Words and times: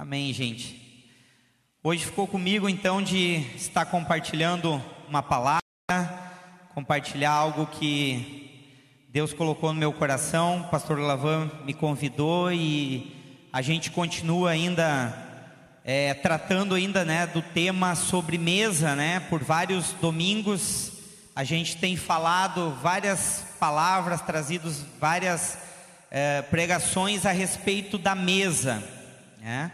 Amém, 0.00 0.32
gente. 0.32 1.04
Hoje 1.84 2.06
ficou 2.06 2.26
comigo 2.26 2.70
então 2.70 3.02
de 3.02 3.44
estar 3.54 3.84
compartilhando 3.84 4.82
uma 5.06 5.22
palavra, 5.22 5.60
compartilhar 6.74 7.32
algo 7.32 7.66
que 7.66 9.04
Deus 9.10 9.34
colocou 9.34 9.74
no 9.74 9.78
meu 9.78 9.92
coração. 9.92 10.62
O 10.62 10.68
pastor 10.68 10.98
Lavan 10.98 11.50
me 11.66 11.74
convidou 11.74 12.50
e 12.50 13.14
a 13.52 13.60
gente 13.60 13.90
continua 13.90 14.52
ainda 14.52 15.14
é, 15.84 16.14
tratando 16.14 16.74
ainda 16.74 17.04
né, 17.04 17.26
do 17.26 17.42
tema 17.42 17.94
sobremesa, 17.94 18.96
né? 18.96 19.20
Por 19.28 19.44
vários 19.44 19.92
domingos 20.00 20.92
a 21.36 21.44
gente 21.44 21.76
tem 21.76 21.94
falado 21.94 22.70
várias 22.82 23.44
palavras, 23.60 24.22
trazidos 24.22 24.82
várias 24.98 25.58
é, 26.10 26.40
pregações 26.40 27.26
a 27.26 27.32
respeito 27.32 27.98
da 27.98 28.14
mesa, 28.14 28.82
né? 29.42 29.72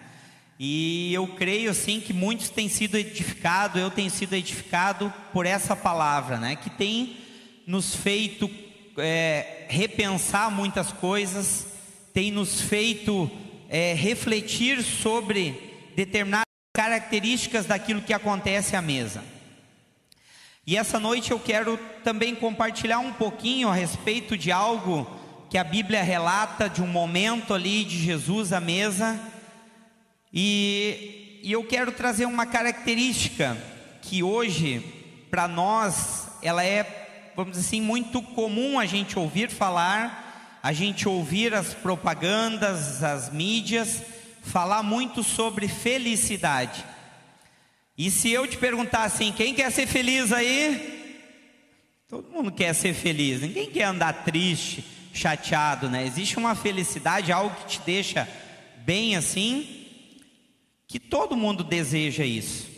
E 0.58 1.12
eu 1.12 1.26
creio 1.26 1.70
assim 1.70 2.00
que 2.00 2.14
muitos 2.14 2.48
têm 2.48 2.68
sido 2.68 2.96
edificados, 2.96 3.80
eu 3.80 3.90
tenho 3.90 4.10
sido 4.10 4.32
edificado 4.32 5.12
por 5.32 5.44
essa 5.44 5.76
palavra, 5.76 6.38
né? 6.38 6.56
Que 6.56 6.70
tem 6.70 7.18
nos 7.66 7.94
feito 7.94 8.50
é, 8.96 9.66
repensar 9.68 10.50
muitas 10.50 10.92
coisas, 10.92 11.66
tem 12.14 12.30
nos 12.30 12.60
feito 12.62 13.30
é, 13.68 13.92
refletir 13.92 14.82
sobre 14.82 15.90
determinadas 15.94 16.46
características 16.74 17.66
daquilo 17.66 18.00
que 18.00 18.14
acontece 18.14 18.76
à 18.76 18.80
mesa. 18.80 19.22
E 20.66 20.76
essa 20.76 20.98
noite 20.98 21.32
eu 21.32 21.38
quero 21.38 21.78
também 22.02 22.34
compartilhar 22.34 22.98
um 22.98 23.12
pouquinho 23.12 23.68
a 23.68 23.74
respeito 23.74 24.38
de 24.38 24.50
algo 24.50 25.06
que 25.50 25.58
a 25.58 25.64
Bíblia 25.64 26.02
relata 26.02 26.68
de 26.68 26.82
um 26.82 26.86
momento 26.86 27.52
ali 27.52 27.84
de 27.84 27.98
Jesus 27.98 28.52
à 28.52 28.60
mesa 28.60 29.20
e, 30.32 31.40
e 31.42 31.52
eu 31.52 31.64
quero 31.64 31.92
trazer 31.92 32.26
uma 32.26 32.46
característica 32.46 33.56
que 34.02 34.22
hoje, 34.22 34.82
para 35.30 35.48
nós, 35.48 36.28
ela 36.42 36.64
é, 36.64 37.32
vamos 37.34 37.52
dizer 37.52 37.66
assim, 37.66 37.80
muito 37.80 38.22
comum 38.22 38.78
a 38.78 38.86
gente 38.86 39.18
ouvir 39.18 39.50
falar, 39.50 40.58
a 40.62 40.72
gente 40.72 41.08
ouvir 41.08 41.54
as 41.54 41.74
propagandas, 41.74 43.02
as 43.02 43.32
mídias, 43.32 44.02
falar 44.42 44.82
muito 44.82 45.22
sobre 45.22 45.68
felicidade. 45.68 46.84
E 47.98 48.10
se 48.10 48.30
eu 48.30 48.46
te 48.46 48.56
perguntar 48.56 49.04
assim, 49.04 49.32
quem 49.32 49.54
quer 49.54 49.70
ser 49.72 49.86
feliz 49.86 50.32
aí? 50.32 51.22
Todo 52.08 52.30
mundo 52.30 52.52
quer 52.52 52.74
ser 52.74 52.94
feliz, 52.94 53.40
ninguém 53.40 53.70
quer 53.70 53.84
andar 53.84 54.24
triste, 54.24 54.84
chateado, 55.12 55.88
né? 55.88 56.06
Existe 56.06 56.36
uma 56.38 56.54
felicidade, 56.54 57.32
algo 57.32 57.56
que 57.56 57.66
te 57.66 57.80
deixa 57.80 58.28
bem 58.84 59.16
assim, 59.16 59.75
que 60.86 61.00
todo 61.00 61.36
mundo 61.36 61.64
deseja 61.64 62.24
isso. 62.24 62.68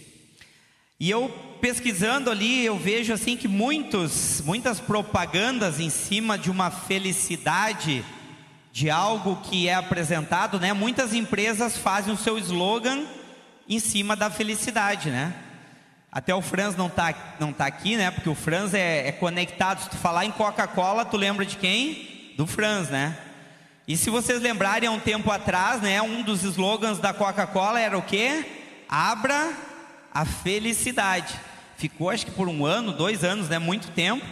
E 1.00 1.10
eu 1.10 1.28
pesquisando 1.60 2.30
ali, 2.30 2.64
eu 2.64 2.76
vejo 2.78 3.12
assim 3.12 3.36
que 3.36 3.48
muitos, 3.48 4.42
muitas 4.44 4.80
propagandas 4.80 5.80
em 5.80 5.90
cima 5.90 6.38
de 6.38 6.50
uma 6.50 6.70
felicidade 6.70 8.04
de 8.72 8.90
algo 8.90 9.36
que 9.42 9.68
é 9.68 9.74
apresentado, 9.74 10.58
né? 10.60 10.72
Muitas 10.72 11.12
empresas 11.12 11.76
fazem 11.76 12.12
o 12.12 12.16
seu 12.16 12.38
slogan 12.38 13.04
em 13.68 13.78
cima 13.78 14.16
da 14.16 14.30
felicidade, 14.30 15.10
né? 15.10 15.34
Até 16.10 16.34
o 16.34 16.40
Franz 16.40 16.74
não 16.76 16.86
está 16.86 17.36
não 17.38 17.52
tá 17.52 17.66
aqui, 17.66 17.96
né? 17.96 18.10
Porque 18.10 18.28
o 18.28 18.34
Franz 18.34 18.72
é, 18.72 19.08
é 19.08 19.12
conectado. 19.12 19.82
Se 19.82 19.90
tu 19.90 19.96
falar 19.96 20.24
em 20.24 20.30
Coca-Cola, 20.30 21.04
tu 21.04 21.16
lembra 21.16 21.44
de 21.44 21.56
quem? 21.56 22.34
Do 22.36 22.46
Franz, 22.46 22.88
né? 22.88 23.16
E 23.88 23.96
se 23.96 24.10
vocês 24.10 24.42
lembrarem, 24.42 24.86
há 24.86 24.92
um 24.92 25.00
tempo 25.00 25.30
atrás, 25.30 25.80
né, 25.80 26.02
um 26.02 26.22
dos 26.22 26.42
slogans 26.42 26.98
da 26.98 27.14
Coca-Cola 27.14 27.80
era 27.80 27.96
o 27.96 28.02
quê? 28.02 28.44
Abra 28.86 29.50
a 30.12 30.26
felicidade. 30.26 31.34
Ficou 31.78 32.10
acho 32.10 32.26
que 32.26 32.32
por 32.32 32.50
um 32.50 32.66
ano, 32.66 32.92
dois 32.92 33.24
anos, 33.24 33.48
né, 33.48 33.58
muito 33.58 33.90
tempo, 33.92 34.22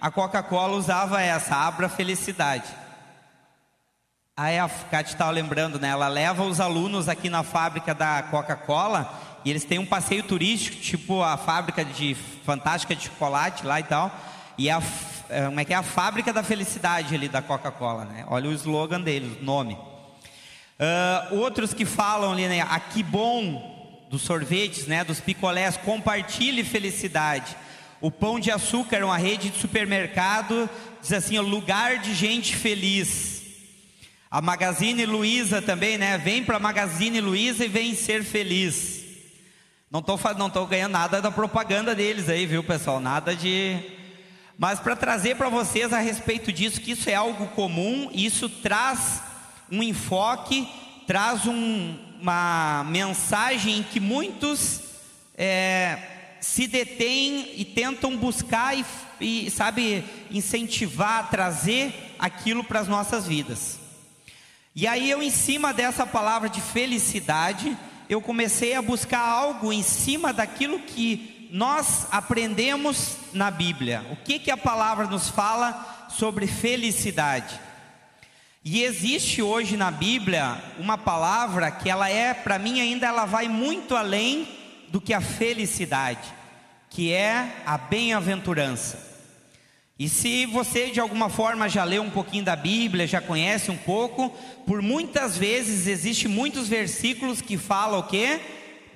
a 0.00 0.10
Coca-Cola 0.10 0.76
usava 0.76 1.22
essa, 1.22 1.54
abra 1.54 1.86
a 1.86 1.88
felicidade. 1.88 2.66
Aí 4.36 4.58
a 4.58 4.68
Kátia 4.68 5.12
estava 5.12 5.30
lembrando, 5.30 5.78
né, 5.78 5.90
ela 5.90 6.08
leva 6.08 6.42
os 6.42 6.58
alunos 6.58 7.08
aqui 7.08 7.30
na 7.30 7.44
fábrica 7.44 7.94
da 7.94 8.20
Coca-Cola 8.24 9.16
e 9.44 9.50
eles 9.50 9.64
têm 9.64 9.78
um 9.78 9.86
passeio 9.86 10.24
turístico, 10.24 10.78
tipo 10.78 11.22
a 11.22 11.36
fábrica 11.36 11.84
de 11.84 12.16
fantástica 12.44 12.96
de 12.96 13.04
chocolate 13.04 13.64
lá 13.64 13.78
e 13.78 13.84
tal. 13.84 14.10
E 14.58 14.68
a 14.68 14.80
como 15.46 15.60
é 15.60 15.64
que 15.64 15.72
é 15.72 15.76
a 15.76 15.82
fábrica 15.82 16.32
da 16.32 16.42
felicidade 16.42 17.14
ali 17.14 17.28
da 17.28 17.42
Coca-Cola, 17.42 18.04
né? 18.04 18.24
Olha 18.28 18.48
o 18.48 18.52
slogan 18.52 19.00
deles, 19.00 19.38
o 19.40 19.44
nome. 19.44 19.74
Uh, 19.74 21.36
outros 21.38 21.72
que 21.72 21.84
falam 21.84 22.32
ali, 22.32 22.48
né? 22.48 22.60
A 22.62 22.80
que 22.80 23.02
bom 23.02 24.06
dos 24.10 24.22
sorvetes, 24.22 24.86
né? 24.86 25.04
Dos 25.04 25.20
picolés, 25.20 25.76
compartilhe 25.76 26.64
felicidade. 26.64 27.56
O 28.00 28.10
pão 28.10 28.38
de 28.38 28.50
açúcar, 28.50 29.04
uma 29.04 29.16
rede 29.16 29.50
de 29.50 29.58
supermercado, 29.58 30.68
diz 31.00 31.12
assim, 31.12 31.38
lugar 31.38 31.98
de 31.98 32.14
gente 32.14 32.54
feliz. 32.54 33.42
A 34.30 34.42
Magazine 34.42 35.06
Luiza 35.06 35.62
também, 35.62 35.96
né? 35.96 36.18
Vem 36.18 36.42
para 36.42 36.56
a 36.56 36.60
Magazine 36.60 37.20
Luiza 37.20 37.64
e 37.64 37.68
vem 37.68 37.94
ser 37.94 38.24
feliz. 38.24 39.04
Não 39.90 40.00
estou 40.00 40.18
não 40.36 40.50
tô 40.50 40.66
ganhando 40.66 40.92
nada 40.92 41.22
da 41.22 41.30
propaganda 41.30 41.94
deles 41.94 42.28
aí, 42.28 42.46
viu, 42.46 42.64
pessoal? 42.64 42.98
Nada 42.98 43.36
de 43.36 43.93
mas 44.56 44.78
para 44.78 44.94
trazer 44.94 45.36
para 45.36 45.48
vocês 45.48 45.92
a 45.92 45.98
respeito 45.98 46.52
disso, 46.52 46.80
que 46.80 46.92
isso 46.92 47.10
é 47.10 47.14
algo 47.14 47.48
comum, 47.48 48.08
isso 48.12 48.48
traz 48.48 49.22
um 49.70 49.82
enfoque, 49.82 50.68
traz 51.06 51.46
um, 51.46 51.96
uma 52.20 52.84
mensagem 52.84 53.82
que 53.82 53.98
muitos 53.98 54.80
é, 55.36 55.98
se 56.40 56.66
detêm 56.66 57.52
e 57.56 57.64
tentam 57.64 58.16
buscar 58.16 58.76
e, 58.76 58.84
e, 59.20 59.50
sabe, 59.50 60.04
incentivar, 60.30 61.30
trazer 61.30 62.14
aquilo 62.18 62.62
para 62.62 62.80
as 62.80 62.88
nossas 62.88 63.26
vidas. 63.26 63.80
E 64.76 64.86
aí 64.86 65.10
eu, 65.10 65.22
em 65.22 65.30
cima 65.30 65.72
dessa 65.72 66.06
palavra 66.06 66.48
de 66.48 66.60
felicidade, 66.60 67.76
eu 68.08 68.20
comecei 68.20 68.74
a 68.74 68.82
buscar 68.82 69.20
algo 69.20 69.72
em 69.72 69.82
cima 69.82 70.32
daquilo 70.32 70.80
que 70.80 71.33
nós 71.54 72.08
aprendemos 72.10 73.16
na 73.32 73.48
Bíblia? 73.48 74.04
O 74.10 74.16
que, 74.16 74.40
que 74.40 74.50
a 74.50 74.56
palavra 74.56 75.06
nos 75.06 75.28
fala 75.28 76.08
sobre 76.10 76.48
felicidade? 76.48 77.60
E 78.64 78.82
existe 78.82 79.40
hoje 79.40 79.76
na 79.76 79.88
Bíblia 79.88 80.60
uma 80.80 80.98
palavra 80.98 81.70
que 81.70 81.88
ela 81.88 82.10
é, 82.10 82.34
para 82.34 82.58
mim 82.58 82.80
ainda 82.80 83.06
ela 83.06 83.24
vai 83.24 83.46
muito 83.46 83.94
além 83.94 84.48
do 84.88 85.00
que 85.00 85.14
a 85.14 85.20
felicidade, 85.20 86.26
que 86.90 87.12
é 87.12 87.62
a 87.64 87.78
bem-aventurança. 87.78 88.98
E 89.96 90.08
se 90.08 90.46
você 90.46 90.90
de 90.90 90.98
alguma 90.98 91.28
forma 91.28 91.68
já 91.68 91.84
leu 91.84 92.02
um 92.02 92.10
pouquinho 92.10 92.44
da 92.44 92.56
Bíblia, 92.56 93.06
já 93.06 93.20
conhece 93.20 93.70
um 93.70 93.76
pouco, 93.76 94.28
por 94.66 94.82
muitas 94.82 95.38
vezes 95.38 95.86
existe 95.86 96.26
muitos 96.26 96.66
versículos 96.66 97.40
que 97.40 97.56
falam 97.56 98.00
o 98.00 98.08
quê? 98.08 98.40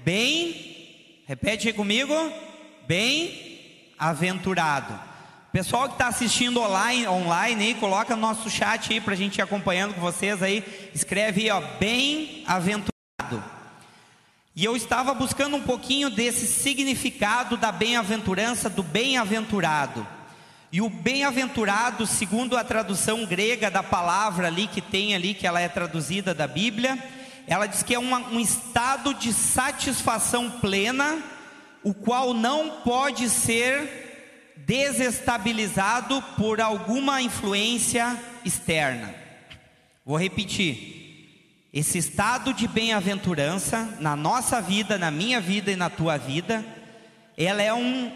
Bem, 0.04 1.22
repete 1.24 1.68
aí 1.68 1.72
comigo, 1.72 2.12
bem-aventurado. 2.88 4.98
Pessoal 5.52 5.88
que 5.88 5.96
está 5.96 6.08
assistindo 6.08 6.60
online, 6.60 7.06
online 7.06 7.66
aí, 7.66 7.74
coloca 7.74 8.16
no 8.16 8.22
nosso 8.22 8.48
chat 8.48 8.90
aí 8.90 9.00
para 9.00 9.12
a 9.12 9.16
gente 9.16 9.36
ir 9.36 9.42
acompanhando 9.42 9.92
com 9.92 10.00
vocês 10.00 10.42
aí. 10.42 10.64
Escreve 10.94 11.42
aí, 11.42 11.50
ó, 11.50 11.60
bem-aventurado. 11.78 13.44
E 14.56 14.64
eu 14.64 14.74
estava 14.74 15.12
buscando 15.12 15.54
um 15.54 15.62
pouquinho 15.62 16.08
desse 16.08 16.46
significado 16.46 17.58
da 17.58 17.70
bem-aventurança, 17.70 18.70
do 18.70 18.82
bem-aventurado. 18.82 20.06
E 20.72 20.80
o 20.80 20.88
bem-aventurado, 20.88 22.06
segundo 22.06 22.56
a 22.56 22.64
tradução 22.64 23.26
grega 23.26 23.70
da 23.70 23.82
palavra 23.82 24.46
ali 24.46 24.66
que 24.66 24.80
tem 24.80 25.14
ali, 25.14 25.34
que 25.34 25.46
ela 25.46 25.60
é 25.60 25.68
traduzida 25.68 26.34
da 26.34 26.46
Bíblia, 26.46 26.98
ela 27.46 27.66
diz 27.66 27.82
que 27.82 27.94
é 27.94 27.98
uma, 27.98 28.18
um 28.28 28.40
estado 28.40 29.12
de 29.12 29.30
satisfação 29.32 30.50
plena 30.50 31.22
o 31.82 31.94
qual 31.94 32.34
não 32.34 32.82
pode 32.82 33.28
ser 33.28 34.08
desestabilizado 34.56 36.20
por 36.36 36.60
alguma 36.60 37.22
influência 37.22 38.18
externa. 38.44 39.14
Vou 40.04 40.18
repetir. 40.18 40.96
Esse 41.72 41.98
estado 41.98 42.52
de 42.52 42.66
bem-aventurança 42.66 43.96
na 44.00 44.16
nossa 44.16 44.60
vida, 44.60 44.96
na 44.98 45.10
minha 45.10 45.40
vida 45.40 45.70
e 45.70 45.76
na 45.76 45.90
tua 45.90 46.16
vida, 46.16 46.64
ela 47.36 47.62
é 47.62 47.72
um, 47.72 48.10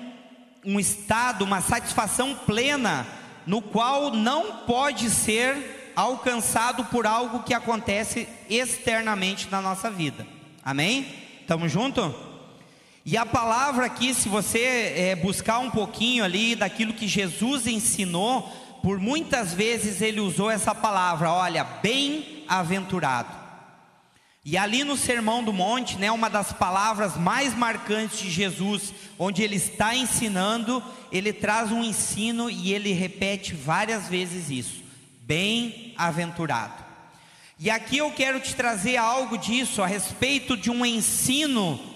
um 0.65 0.81
estado, 0.81 1.45
uma 1.45 1.61
satisfação 1.61 2.35
plena, 2.35 3.07
no 3.47 3.61
qual 3.61 4.11
não 4.11 4.59
pode 4.67 5.11
ser 5.11 5.93
alcançado 5.95 6.87
por 6.87 7.07
algo 7.07 7.43
que 7.43 7.55
acontece 7.55 8.27
externamente 8.49 9.49
na 9.51 9.61
nossa 9.61 9.91
vida. 9.91 10.27
Amém? 10.65 11.07
Estamos 11.41 11.71
juntos? 11.71 12.32
E 13.05 13.17
a 13.17 13.27
palavra 13.27 13.87
aqui, 13.87 14.15
se 14.15 14.29
você 14.29 14.95
é, 14.97 15.17
buscar 15.17 15.59
um 15.59 15.71
pouquinho 15.71 16.25
ali 16.25 16.55
daquilo 16.55 16.95
que 16.95 17.09
Jesus 17.09 17.67
ensinou, 17.67 18.43
por 18.81 19.01
muitas 19.01 19.53
vezes 19.53 20.01
ele 20.01 20.21
usou 20.21 20.49
essa 20.49 20.73
palavra, 20.73 21.33
olha, 21.33 21.65
bem-aventurado. 21.65 23.43
E 24.45 24.57
ali 24.57 24.85
no 24.85 24.97
Sermão 24.97 25.43
do 25.43 25.53
Monte, 25.53 25.99
né, 25.99 26.13
uma 26.13 26.31
das 26.31 26.53
palavras 26.53 27.17
mais 27.17 27.55
marcantes 27.55 28.21
de 28.21 28.31
Jesus, 28.31 28.93
onde 29.19 29.43
ele 29.43 29.57
está 29.57 29.97
ensinando, 29.97 30.83
ele 31.11 31.33
traz 31.33 31.73
um 31.73 31.83
ensino 31.83 32.49
e 32.49 32.73
ele 32.73 32.93
repete 32.93 33.53
várias 33.53 34.09
vezes 34.09 34.49
isso: 34.49 34.83
bem-aventurado. 35.23 36.85
E 37.59 37.71
aqui 37.71 37.99
eu 37.99 38.11
quero 38.11 38.41
te 38.41 38.55
trazer 38.55 38.97
algo 38.97 39.39
disso 39.39 39.83
a 39.83 39.87
respeito 39.87 40.57
de 40.57 40.71
um 40.71 40.85
ensino 40.85 41.92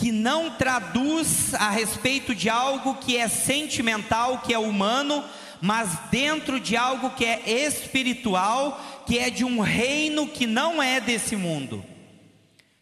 que 0.00 0.10
não 0.10 0.50
traduz 0.52 1.52
a 1.52 1.68
respeito 1.68 2.34
de 2.34 2.48
algo 2.48 2.94
que 2.94 3.18
é 3.18 3.28
sentimental, 3.28 4.38
que 4.38 4.54
é 4.54 4.58
humano, 4.58 5.22
mas 5.60 5.90
dentro 6.10 6.58
de 6.58 6.74
algo 6.74 7.10
que 7.10 7.22
é 7.22 7.66
espiritual, 7.66 8.82
que 9.06 9.18
é 9.18 9.28
de 9.28 9.44
um 9.44 9.60
reino 9.60 10.26
que 10.26 10.46
não 10.46 10.82
é 10.82 11.02
desse 11.02 11.36
mundo, 11.36 11.84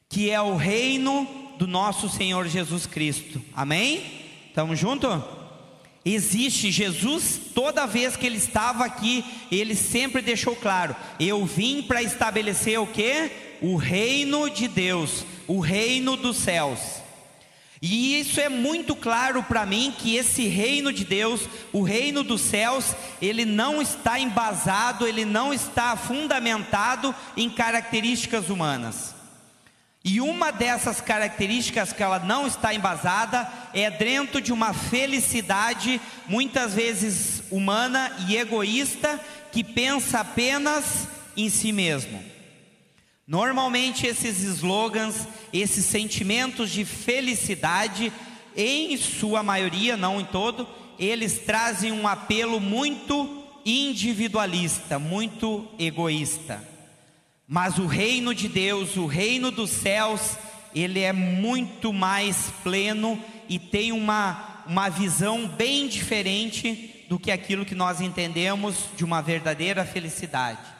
que 0.08 0.30
é 0.30 0.40
o 0.40 0.54
reino 0.54 1.26
do 1.58 1.66
nosso 1.66 2.08
Senhor 2.08 2.46
Jesus 2.46 2.86
Cristo. 2.86 3.42
Amém? 3.52 4.04
Estamos 4.46 4.78
juntos? 4.78 5.20
Existe 6.04 6.70
Jesus, 6.70 7.40
toda 7.52 7.84
vez 7.84 8.16
que 8.16 8.26
ele 8.26 8.38
estava 8.38 8.84
aqui, 8.84 9.24
ele 9.50 9.74
sempre 9.74 10.22
deixou 10.22 10.54
claro: 10.54 10.94
eu 11.18 11.44
vim 11.44 11.82
para 11.82 12.00
estabelecer 12.00 12.78
o 12.78 12.86
que? 12.86 13.28
O 13.60 13.74
reino 13.74 14.48
de 14.48 14.68
Deus, 14.68 15.24
o 15.48 15.58
reino 15.58 16.16
dos 16.16 16.36
céus. 16.36 16.97
E 17.80 18.18
isso 18.18 18.40
é 18.40 18.48
muito 18.48 18.96
claro 18.96 19.42
para 19.42 19.64
mim 19.64 19.94
que 19.96 20.16
esse 20.16 20.46
reino 20.46 20.92
de 20.92 21.04
Deus, 21.04 21.42
o 21.72 21.82
reino 21.82 22.24
dos 22.24 22.40
céus, 22.40 22.94
ele 23.22 23.44
não 23.44 23.80
está 23.80 24.18
embasado, 24.18 25.06
ele 25.06 25.24
não 25.24 25.54
está 25.54 25.96
fundamentado 25.96 27.14
em 27.36 27.48
características 27.48 28.50
humanas. 28.50 29.14
E 30.04 30.20
uma 30.20 30.50
dessas 30.50 31.00
características 31.00 31.92
que 31.92 32.02
ela 32.02 32.18
não 32.18 32.46
está 32.46 32.72
embasada 32.74 33.48
é 33.74 33.90
dentro 33.90 34.40
de 34.40 34.52
uma 34.52 34.72
felicidade 34.72 36.00
muitas 36.26 36.74
vezes 36.74 37.42
humana 37.50 38.10
e 38.26 38.36
egoísta 38.36 39.20
que 39.52 39.62
pensa 39.62 40.20
apenas 40.20 41.06
em 41.36 41.48
si 41.50 41.72
mesmo. 41.72 42.37
Normalmente 43.28 44.06
esses 44.06 44.42
slogans, 44.42 45.28
esses 45.52 45.84
sentimentos 45.84 46.70
de 46.70 46.82
felicidade, 46.82 48.10
em 48.56 48.96
sua 48.96 49.42
maioria, 49.42 49.98
não 49.98 50.18
em 50.18 50.24
todo, 50.24 50.66
eles 50.98 51.40
trazem 51.40 51.92
um 51.92 52.08
apelo 52.08 52.58
muito 52.58 53.44
individualista, 53.66 54.98
muito 54.98 55.68
egoísta. 55.78 56.66
Mas 57.46 57.76
o 57.76 57.84
reino 57.84 58.34
de 58.34 58.48
Deus, 58.48 58.96
o 58.96 59.04
reino 59.04 59.50
dos 59.50 59.72
céus, 59.72 60.38
ele 60.74 61.00
é 61.00 61.12
muito 61.12 61.92
mais 61.92 62.50
pleno 62.62 63.22
e 63.46 63.58
tem 63.58 63.92
uma, 63.92 64.64
uma 64.66 64.88
visão 64.88 65.46
bem 65.46 65.86
diferente 65.86 67.04
do 67.10 67.18
que 67.18 67.30
aquilo 67.30 67.66
que 67.66 67.74
nós 67.74 68.00
entendemos 68.00 68.88
de 68.96 69.04
uma 69.04 69.20
verdadeira 69.20 69.84
felicidade. 69.84 70.77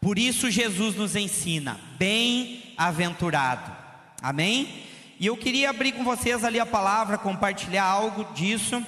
Por 0.00 0.18
isso 0.18 0.50
Jesus 0.50 0.96
nos 0.96 1.14
ensina, 1.14 1.78
bem-aventurado. 1.98 3.76
Amém? 4.22 4.86
E 5.18 5.26
eu 5.26 5.36
queria 5.36 5.68
abrir 5.68 5.92
com 5.92 6.02
vocês 6.02 6.42
ali 6.42 6.58
a 6.58 6.64
palavra, 6.64 7.18
compartilhar 7.18 7.84
algo 7.84 8.32
disso 8.32 8.82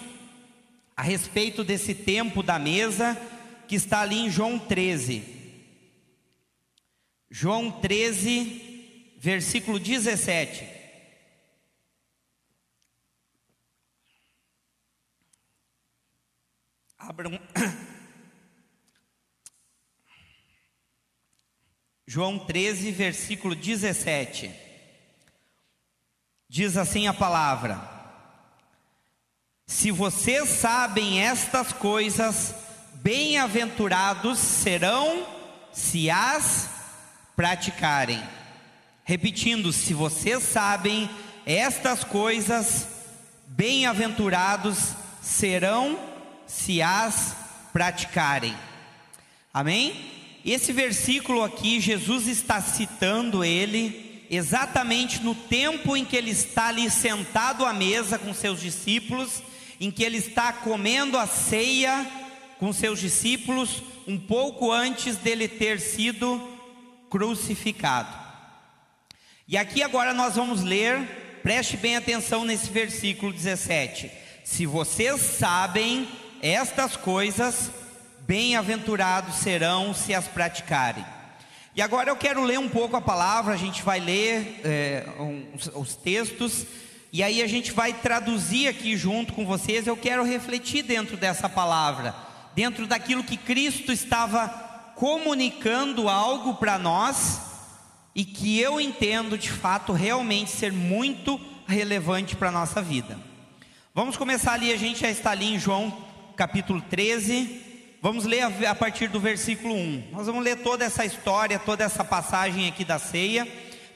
a 0.97 1.03
respeito 1.03 1.63
desse 1.63 1.95
tempo 1.95 2.43
da 2.43 2.59
mesa 2.59 3.15
que 3.69 3.75
está 3.75 4.01
ali 4.01 4.21
em 4.21 4.31
João 4.31 4.59
13. 4.59 5.23
João 7.31 7.71
13, 7.71 9.15
versículo 9.19 9.79
17. 9.79 10.67
Abram 16.99 17.39
João 22.15 22.39
13, 22.39 22.93
versículo 22.93 23.55
17. 23.55 24.51
Diz 26.47 26.77
assim 26.77 27.07
a 27.07 27.15
palavra: 27.15 27.81
Se 29.67 29.91
vocês 29.91 30.47
sabem 30.47 31.23
estas 31.23 31.73
coisas, 31.73 32.55
bem-aventurados 32.97 34.39
serão 34.39 35.27
se 35.73 36.11
as 36.11 36.69
praticarem. 37.35 38.23
Repetindo, 39.05 39.73
se 39.73 39.95
vocês 39.95 40.43
sabem 40.43 41.09
estas 41.47 42.05
coisas, 42.05 42.89
bem-aventurados 43.47 44.93
serão 45.23 45.99
se 46.47 46.83
as 46.83 47.35
praticarem. 47.73 48.55
Amém? 49.51 50.22
Esse 50.45 50.73
versículo 50.73 51.43
aqui, 51.45 51.81
Jesus 51.81 52.27
está 52.27 52.61
citando 52.61 53.45
ele 53.45 54.27
exatamente 54.29 55.23
no 55.23 55.35
tempo 55.35 55.97
em 55.97 56.05
que 56.05 56.17
ele 56.17 56.31
está 56.31 56.69
ali 56.69 56.91
sentado 56.91 57.65
à 57.65 57.73
mesa 57.73 58.19
com 58.19 58.35
seus 58.35 58.61
discípulos, 58.61 59.43
em 59.79 59.91
que 59.91 60.03
ele 60.03 60.17
está 60.17 60.53
comendo 60.53 61.17
a 61.17 61.27
ceia 61.27 62.07
com 62.59 62.73
seus 62.73 62.99
discípulos, 62.99 63.83
um 64.07 64.19
pouco 64.19 64.73
antes 64.73 65.17
dele 65.17 65.47
ter 65.47 65.79
sido 65.81 66.41
crucificado. 67.09 68.17
E 69.47 69.57
aqui 69.57 69.83
agora 69.83 70.15
nós 70.15 70.35
vamos 70.35 70.63
ler, 70.63 71.41
preste 71.43 71.77
bem 71.77 71.97
atenção 71.97 72.45
nesse 72.45 72.71
versículo 72.71 73.33
17: 73.33 74.11
Se 74.43 74.67
vocês 74.67 75.21
sabem 75.21 76.09
estas 76.41 76.97
coisas, 76.97 77.71
bem-aventurados 78.33 79.35
serão 79.35 79.93
se 79.93 80.15
as 80.15 80.27
praticarem. 80.27 81.05
E 81.77 81.83
agora 81.83 82.09
eu 82.09 82.17
quero 82.17 82.43
ler 82.43 82.59
um 82.59 82.67
pouco 82.67 82.97
a 82.97 83.01
palavra, 83.03 83.53
a 83.53 83.59
gente 83.59 83.83
vai 83.83 84.01
ler 84.01 84.59
é, 84.65 85.07
os, 85.55 85.71
os 85.75 85.97
textos, 85.97 86.65
e 87.13 87.23
aí 87.23 87.43
a 87.43 87.47
gente 87.47 87.73
vai 87.73 87.93
traduzir 87.93 88.69
aqui 88.69 88.97
junto 88.97 89.35
com 89.35 89.45
vocês. 89.45 89.87
Eu 89.87 89.99
quero 89.99 90.25
refletir 90.25 90.83
dentro 90.83 91.15
dessa 91.15 91.47
palavra, 91.47 92.15
dentro 92.55 92.87
daquilo 92.87 93.23
que 93.23 93.37
Cristo 93.37 93.93
estava 93.93 94.49
comunicando 94.97 96.09
algo 96.09 96.55
para 96.55 96.79
nós, 96.79 97.39
e 98.15 98.25
que 98.25 98.59
eu 98.59 98.81
entendo 98.81 99.37
de 99.37 99.51
fato 99.51 99.93
realmente 99.93 100.51
ser 100.51 100.73
muito 100.73 101.39
relevante 101.67 102.35
para 102.35 102.49
a 102.49 102.53
nossa 102.53 102.81
vida. 102.81 103.21
Vamos 103.95 104.17
começar 104.17 104.55
ali, 104.55 104.73
a 104.73 104.79
gente 104.79 105.01
já 105.01 105.11
está 105.11 105.33
ali 105.33 105.53
em 105.55 105.59
João 105.59 105.95
capítulo 106.35 106.81
13, 106.81 107.72
Vamos 108.03 108.25
ler 108.25 108.43
a, 108.67 108.75
partir 108.75 109.07
do 109.07 109.21
versículo 109.21 109.77
1. 109.77 110.09
Nós 110.11 110.27
vamos 110.27 110.43
ler 110.43 110.57
toda 110.57 110.85
essa 110.85 111.05
história, 111.05 111.57
toda 111.57 111.85
essa 111.85 112.03
passagem 112.03 112.67
aqui 112.67 112.85
da 112.85 112.99
ceia, 112.99 113.47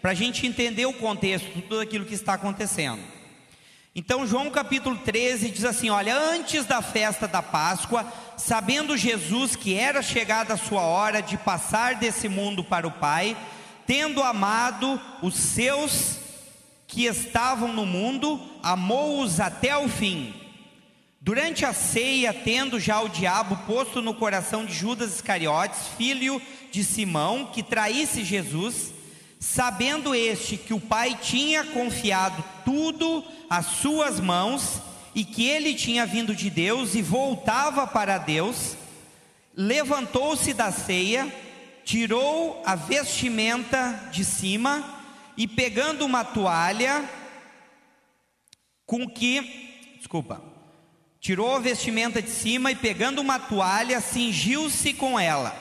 para 0.00 0.12
a 0.12 0.14
gente 0.14 0.46
entender 0.46 0.86
o 0.86 0.92
contexto, 0.92 1.50
tudo 1.62 1.80
aquilo 1.80 2.04
que 2.04 2.14
está 2.14 2.34
acontecendo. 2.34 3.02
Então, 3.96 4.24
João 4.24 4.48
capítulo 4.48 4.96
13 4.96 5.50
diz 5.50 5.64
assim: 5.64 5.90
Olha, 5.90 6.16
antes 6.16 6.64
da 6.64 6.80
festa 6.80 7.26
da 7.26 7.42
Páscoa, 7.42 8.06
sabendo 8.36 8.96
Jesus 8.96 9.56
que 9.56 9.74
era 9.74 10.00
chegada 10.00 10.54
a 10.54 10.56
sua 10.56 10.82
hora 10.82 11.20
de 11.20 11.36
passar 11.36 11.96
desse 11.96 12.28
mundo 12.28 12.62
para 12.62 12.86
o 12.86 12.92
Pai, 12.92 13.36
tendo 13.88 14.22
amado 14.22 15.00
os 15.20 15.34
seus 15.34 16.18
que 16.86 17.06
estavam 17.06 17.72
no 17.72 17.84
mundo, 17.84 18.40
amou-os 18.62 19.40
até 19.40 19.76
o 19.76 19.88
fim. 19.88 20.45
Durante 21.26 21.64
a 21.64 21.72
ceia, 21.72 22.32
tendo 22.32 22.78
já 22.78 23.00
o 23.00 23.08
diabo 23.08 23.56
posto 23.66 24.00
no 24.00 24.14
coração 24.14 24.64
de 24.64 24.72
Judas 24.72 25.16
Iscariotes, 25.16 25.88
filho 25.98 26.40
de 26.70 26.84
Simão, 26.84 27.46
que 27.46 27.64
traísse 27.64 28.22
Jesus, 28.22 28.92
sabendo 29.40 30.14
este 30.14 30.56
que 30.56 30.72
o 30.72 30.78
Pai 30.78 31.18
tinha 31.20 31.64
confiado 31.64 32.44
tudo 32.64 33.24
às 33.50 33.66
suas 33.66 34.20
mãos 34.20 34.80
e 35.16 35.24
que 35.24 35.44
ele 35.44 35.74
tinha 35.74 36.06
vindo 36.06 36.32
de 36.32 36.48
Deus 36.48 36.94
e 36.94 37.02
voltava 37.02 37.88
para 37.88 38.18
Deus, 38.18 38.76
levantou-se 39.52 40.54
da 40.54 40.70
ceia, 40.70 41.26
tirou 41.84 42.62
a 42.64 42.76
vestimenta 42.76 44.10
de 44.12 44.24
cima 44.24 45.02
e 45.36 45.48
pegando 45.48 46.06
uma 46.06 46.22
toalha 46.22 47.04
com 48.86 49.08
que, 49.08 49.96
desculpa, 49.98 50.54
Tirou 51.26 51.56
a 51.56 51.58
vestimenta 51.58 52.22
de 52.22 52.30
cima 52.30 52.70
e, 52.70 52.76
pegando 52.76 53.20
uma 53.20 53.36
toalha, 53.36 54.00
cingiu-se 54.00 54.94
com 54.94 55.18
ela. 55.18 55.56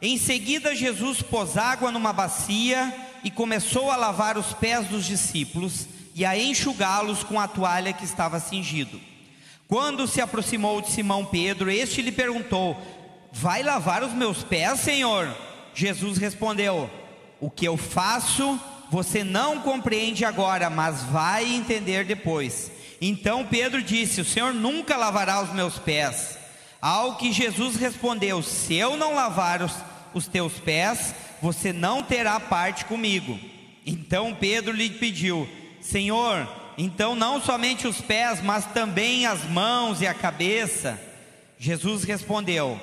Em 0.00 0.16
seguida, 0.16 0.72
Jesus 0.72 1.20
pôs 1.20 1.56
água 1.56 1.90
numa 1.90 2.12
bacia 2.12 2.94
e 3.24 3.28
começou 3.28 3.90
a 3.90 3.96
lavar 3.96 4.38
os 4.38 4.52
pés 4.52 4.86
dos 4.86 5.04
discípulos 5.04 5.88
e 6.14 6.24
a 6.24 6.38
enxugá-los 6.38 7.24
com 7.24 7.40
a 7.40 7.48
toalha 7.48 7.92
que 7.92 8.04
estava 8.04 8.38
cingido. 8.38 9.00
Quando 9.66 10.06
se 10.06 10.20
aproximou 10.20 10.80
de 10.80 10.92
Simão 10.92 11.24
Pedro, 11.24 11.68
este 11.68 12.02
lhe 12.02 12.12
perguntou: 12.12 12.80
Vai 13.32 13.64
lavar 13.64 14.04
os 14.04 14.12
meus 14.12 14.44
pés, 14.44 14.78
Senhor? 14.78 15.36
Jesus 15.74 16.18
respondeu: 16.18 16.88
O 17.40 17.50
que 17.50 17.66
eu 17.66 17.76
faço, 17.76 18.60
você 18.88 19.24
não 19.24 19.58
compreende 19.58 20.24
agora, 20.24 20.70
mas 20.70 21.02
vai 21.02 21.52
entender 21.52 22.04
depois. 22.04 22.70
Então 23.00 23.46
Pedro 23.46 23.82
disse: 23.82 24.20
O 24.20 24.24
Senhor 24.24 24.52
nunca 24.52 24.96
lavará 24.96 25.42
os 25.42 25.52
meus 25.52 25.78
pés. 25.78 26.38
Ao 26.80 27.16
que 27.16 27.32
Jesus 27.32 27.76
respondeu: 27.76 28.42
Se 28.42 28.74
eu 28.74 28.96
não 28.96 29.14
lavar 29.14 29.62
os, 29.62 29.72
os 30.12 30.28
teus 30.28 30.54
pés, 30.54 31.14
você 31.40 31.72
não 31.72 32.02
terá 32.02 32.38
parte 32.38 32.84
comigo. 32.84 33.38
Então 33.86 34.34
Pedro 34.34 34.72
lhe 34.72 34.90
pediu: 34.90 35.48
Senhor, 35.80 36.46
então 36.76 37.14
não 37.14 37.40
somente 37.40 37.86
os 37.86 38.00
pés, 38.00 38.42
mas 38.42 38.66
também 38.66 39.26
as 39.26 39.44
mãos 39.44 40.00
e 40.00 40.06
a 40.06 40.14
cabeça. 40.14 41.00
Jesus 41.58 42.04
respondeu: 42.04 42.78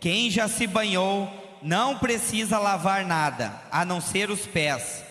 Quem 0.00 0.30
já 0.30 0.48
se 0.48 0.66
banhou 0.66 1.28
não 1.62 1.98
precisa 1.98 2.58
lavar 2.58 3.04
nada, 3.04 3.52
a 3.70 3.84
não 3.84 4.00
ser 4.00 4.30
os 4.30 4.46
pés, 4.46 5.02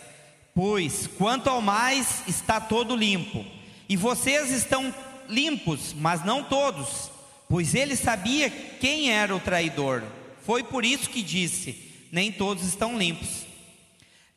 pois 0.54 1.08
quanto 1.18 1.50
ao 1.50 1.62
mais 1.62 2.24
está 2.28 2.62
todo 2.62 2.96
limpo. 2.96 3.46
E 3.88 3.96
vocês 3.96 4.52
estão 4.52 4.94
limpos, 5.30 5.94
mas 5.94 6.24
não 6.24 6.44
todos, 6.44 7.12
pois 7.50 7.76
ele 7.76 7.96
sabia 7.96 8.50
quem 8.50 9.12
era 9.12 9.36
o 9.36 9.40
traidor. 9.40 10.04
Foi 10.44 10.64
por 10.64 10.86
isso 10.86 11.10
que 11.10 11.22
disse: 11.22 11.92
Nem 12.12 12.32
todos 12.32 12.64
estão 12.64 12.98
limpos. 12.98 13.46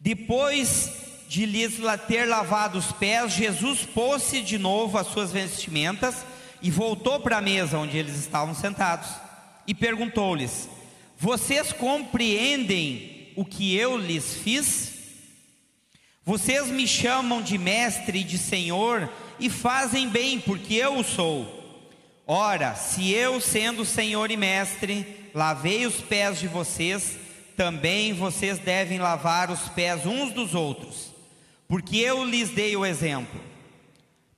Depois 0.00 0.92
de 1.28 1.44
lhes 1.44 1.74
ter 2.06 2.24
lavado 2.26 2.78
os 2.78 2.92
pés, 2.92 3.32
Jesus 3.32 3.80
pôs-se 3.82 4.40
de 4.40 4.58
novo 4.58 4.96
as 4.96 5.08
suas 5.08 5.30
vestimentas 5.30 6.24
e 6.62 6.70
voltou 6.70 7.20
para 7.20 7.38
a 7.38 7.42
mesa 7.42 7.78
onde 7.78 7.96
eles 7.96 8.16
estavam 8.16 8.54
sentados 8.54 9.08
e 9.66 9.74
perguntou-lhes: 9.74 10.68
Vocês 11.18 11.72
compreendem 11.72 13.32
o 13.36 13.44
que 13.44 13.76
eu 13.76 13.96
lhes 13.96 14.34
fiz? 14.34 14.92
Vocês 16.24 16.68
me 16.68 16.86
chamam 16.86 17.40
de 17.40 17.56
mestre 17.56 18.18
e 18.20 18.24
de 18.24 18.36
senhor 18.36 19.10
e 19.40 19.48
fazem 19.48 20.08
bem, 20.08 20.40
porque 20.40 20.74
eu 20.74 20.98
o 20.98 21.04
sou. 21.04 21.58
Ora, 22.26 22.74
se 22.74 23.10
eu, 23.10 23.40
sendo 23.40 23.84
senhor 23.84 24.30
e 24.30 24.36
mestre, 24.36 25.30
lavei 25.34 25.86
os 25.86 26.00
pés 26.00 26.38
de 26.38 26.46
vocês, 26.46 27.16
também 27.56 28.12
vocês 28.12 28.58
devem 28.58 28.98
lavar 28.98 29.50
os 29.50 29.68
pés 29.70 30.04
uns 30.06 30.32
dos 30.32 30.54
outros, 30.54 31.12
porque 31.66 31.96
eu 31.96 32.24
lhes 32.24 32.50
dei 32.50 32.76
o 32.76 32.84
exemplo, 32.86 33.40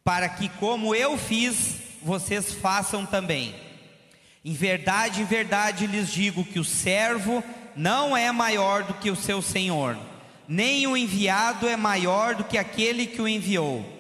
para 0.05 0.29
que, 0.29 0.49
como 0.49 0.95
eu 0.95 1.19
fiz, 1.19 1.77
vocês 2.03 2.53
façam 2.53 3.05
também. 3.05 3.55
Em 4.45 4.55
verdade, 4.55 5.21
em 5.21 5.25
verdade 5.25 5.87
lhes 5.87 6.11
digo 6.11 6.45
que 6.45 6.59
o 6.59 6.65
servo 6.65 7.45
não 7.77 8.17
é 8.17 8.33
maior 8.33 8.85
do 8.85 8.95
que 8.95 9.11
o 9.11 9.17
seu 9.17 9.43
senhor, 9.43 9.99
nem 10.49 10.87
o 10.87 10.97
enviado 10.97 11.69
é 11.69 11.77
maior 11.77 12.35
do 12.35 12.45
que 12.45 12.57
aquele 12.57 13.07
que 13.07 13.21
o 13.21 13.29
enviou. 13.29 14.00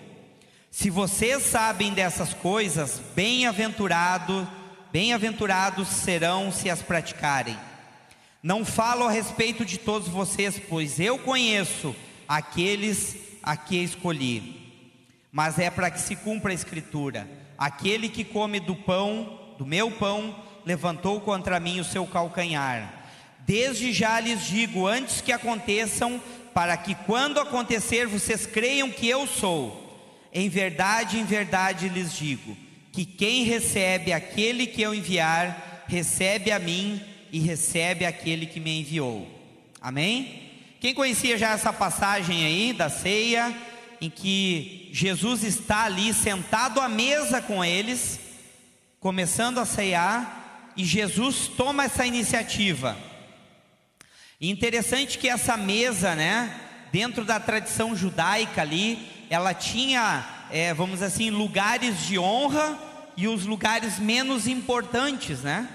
Se 0.70 0.88
vocês 0.88 1.42
sabem 1.42 1.92
dessas 1.92 2.32
coisas, 2.32 3.02
bem-aventurado, 3.16 4.48
bem-aventurados 4.92 5.88
serão 5.88 6.52
se 6.52 6.70
as 6.70 6.80
praticarem. 6.80 7.58
Não 8.40 8.64
falo 8.64 9.04
a 9.04 9.10
respeito 9.10 9.64
de 9.64 9.78
todos 9.78 10.06
vocês, 10.06 10.62
pois 10.68 11.00
eu 11.00 11.18
conheço 11.18 11.94
aqueles 12.28 13.16
a 13.42 13.56
que 13.56 13.82
escolhi. 13.82 14.72
Mas 15.32 15.58
é 15.58 15.70
para 15.70 15.90
que 15.90 16.00
se 16.00 16.14
cumpra 16.14 16.52
a 16.52 16.54
escritura: 16.54 17.28
aquele 17.58 18.08
que 18.08 18.24
come 18.24 18.60
do 18.60 18.76
pão, 18.76 19.40
do 19.58 19.66
meu 19.66 19.90
pão, 19.90 20.36
levantou 20.64 21.20
contra 21.20 21.58
mim 21.58 21.80
o 21.80 21.84
seu 21.84 22.06
calcanhar. 22.06 22.94
Desde 23.40 23.92
já 23.92 24.20
lhes 24.20 24.46
digo, 24.46 24.86
antes 24.86 25.20
que 25.20 25.32
aconteçam, 25.32 26.22
para 26.54 26.76
que 26.76 26.94
quando 26.94 27.40
acontecer 27.40 28.06
vocês 28.06 28.46
creiam 28.46 28.88
que 28.88 29.08
eu 29.08 29.26
sou. 29.26 29.89
Em 30.32 30.48
verdade, 30.48 31.18
em 31.18 31.24
verdade 31.24 31.88
lhes 31.88 32.12
digo: 32.12 32.56
que 32.92 33.04
quem 33.04 33.44
recebe 33.44 34.12
aquele 34.12 34.66
que 34.66 34.82
eu 34.82 34.94
enviar, 34.94 35.84
recebe 35.88 36.50
a 36.50 36.58
mim 36.58 37.00
e 37.32 37.38
recebe 37.40 38.04
aquele 38.04 38.46
que 38.46 38.60
me 38.60 38.80
enviou. 38.80 39.28
Amém? 39.80 40.50
Quem 40.80 40.94
conhecia 40.94 41.36
já 41.36 41.50
essa 41.52 41.72
passagem 41.72 42.44
aí 42.44 42.72
da 42.72 42.88
ceia, 42.88 43.54
em 44.00 44.08
que 44.08 44.88
Jesus 44.92 45.42
está 45.44 45.84
ali 45.84 46.12
sentado 46.14 46.80
à 46.80 46.88
mesa 46.88 47.40
com 47.40 47.64
eles, 47.64 48.18
começando 48.98 49.58
a 49.58 49.66
ceiar, 49.66 50.72
e 50.76 50.84
Jesus 50.84 51.48
toma 51.48 51.84
essa 51.84 52.06
iniciativa. 52.06 52.96
Interessante 54.40 55.18
que 55.18 55.28
essa 55.28 55.56
mesa, 55.56 56.14
né, 56.14 56.58
dentro 56.90 57.24
da 57.24 57.38
tradição 57.38 57.94
judaica 57.94 58.62
ali, 58.62 58.98
ela 59.30 59.54
tinha, 59.54 60.26
é, 60.50 60.74
vamos 60.74 61.00
assim, 61.00 61.30
lugares 61.30 62.04
de 62.04 62.18
honra 62.18 62.76
e 63.16 63.28
os 63.28 63.46
lugares 63.46 63.96
menos 64.00 64.48
importantes, 64.48 65.42
né? 65.42 65.68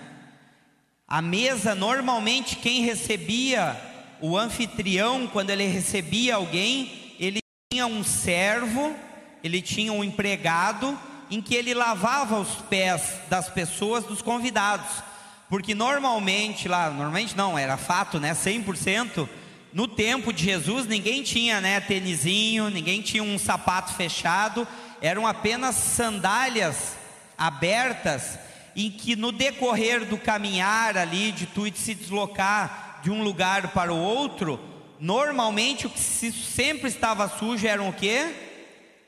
A 1.08 1.22
mesa, 1.22 1.74
normalmente, 1.74 2.58
quem 2.58 2.82
recebia 2.82 3.80
o 4.20 4.38
anfitrião, 4.38 5.26
quando 5.28 5.52
ele 5.52 5.66
recebia 5.68 6.36
alguém, 6.36 7.16
ele 7.18 7.40
tinha 7.72 7.88
um 7.88 8.04
servo, 8.04 8.94
ele 9.42 9.62
tinha 9.62 9.94
um 9.94 10.04
empregado, 10.04 11.00
em 11.32 11.42
que 11.42 11.56
ele 11.56 11.74
lavava 11.74 12.38
os 12.38 12.56
pés 12.70 13.22
das 13.30 13.48
pessoas, 13.48 14.04
dos 14.04 14.22
convidados. 14.22 15.02
Porque 15.48 15.74
normalmente 15.74 16.68
lá, 16.68 16.90
normalmente 16.90 17.38
não, 17.38 17.58
era 17.58 17.78
fato, 17.78 18.20
né? 18.20 18.34
100% 18.34 19.30
no 19.76 19.90
tempo 19.90 20.32
de 20.32 20.42
Jesus, 20.42 20.88
ninguém 20.88 21.22
tinha 21.22 21.60
né, 21.60 21.82
tênisinho, 21.82 22.70
ninguém 22.70 23.02
tinha 23.02 23.22
um 23.22 23.38
sapato 23.38 23.94
fechado, 23.94 24.66
eram 25.02 25.28
apenas 25.28 25.76
sandálias 25.76 26.96
abertas, 27.38 28.40
em 28.74 28.90
que 28.90 29.18
no 29.18 29.34
decorrer 29.34 30.06
do 30.06 30.18
caminhar 30.18 30.96
ali, 30.96 31.30
de 31.34 31.46
tu 31.46 31.70
se 31.78 31.94
deslocar 31.94 33.02
de 33.04 33.12
um 33.12 33.22
lugar 33.22 33.74
para 33.74 33.94
o 33.94 34.00
outro, 34.00 34.58
normalmente 34.98 35.88
o 35.88 35.90
que 35.90 36.00
sempre 36.00 36.88
estava 36.88 37.28
sujo 37.28 37.68
eram 37.68 37.90
o 37.90 37.94
que? 37.94 38.34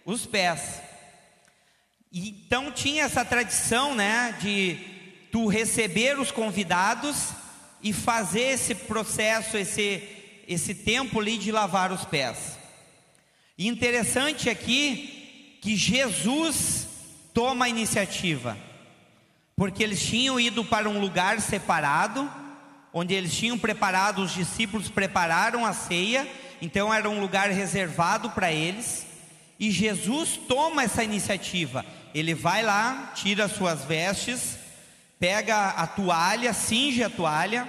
Os 0.06 0.26
pés. 0.26 0.82
Então 2.12 2.74
tinha 2.74 3.06
essa 3.06 3.24
tradição, 3.24 3.96
né, 3.96 4.36
de 4.42 4.78
tu 5.32 5.48
receber 5.48 6.20
os 6.20 6.30
convidados 6.30 7.30
e 7.82 7.94
fazer 7.94 8.50
esse 8.50 8.76
processo, 8.76 9.56
esse 9.56 10.17
esse 10.48 10.74
tempo 10.74 11.20
ali 11.20 11.38
de 11.38 11.52
lavar 11.52 11.92
os 11.92 12.06
pés. 12.06 12.58
E 13.58 13.68
interessante 13.68 14.50
aqui 14.50 15.60
que 15.62 15.76
Jesus 15.76 16.88
toma 17.34 17.66
a 17.66 17.70
iniciativa, 17.70 18.58
porque 19.56 19.84
eles 19.84 20.04
tinham 20.04 20.40
ido 20.40 20.64
para 20.64 20.90
um 20.90 21.00
lugar 21.00 21.42
separado, 21.42 22.32
onde 22.94 23.14
eles 23.14 23.36
tinham 23.36 23.58
preparado, 23.58 24.24
os 24.24 24.34
discípulos 24.34 24.90
prepararam 24.90 25.66
a 25.66 25.74
ceia, 25.74 26.28
então 26.62 26.94
era 26.94 27.10
um 27.10 27.20
lugar 27.20 27.50
reservado 27.52 28.30
para 28.32 28.52
eles, 28.52 29.06
e 29.60 29.70
Jesus 29.72 30.40
toma 30.48 30.84
essa 30.84 31.04
iniciativa. 31.04 31.86
Ele 32.14 32.34
vai 32.34 32.64
lá, 32.64 33.12
tira 33.16 33.48
suas 33.48 33.84
vestes, 33.84 34.58
pega 35.20 35.70
a 35.70 35.86
toalha, 35.86 36.54
cinge 36.54 37.04
a 37.04 37.10
toalha, 37.10 37.68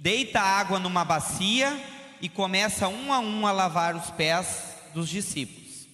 deita 0.00 0.40
água 0.40 0.78
numa 0.78 1.04
bacia 1.04 1.78
e 2.22 2.28
começa 2.28 2.88
um 2.88 3.12
a 3.12 3.18
um 3.18 3.46
a 3.46 3.52
lavar 3.52 3.94
os 3.94 4.10
pés 4.10 4.74
dos 4.94 5.06
discípulos. 5.10 5.86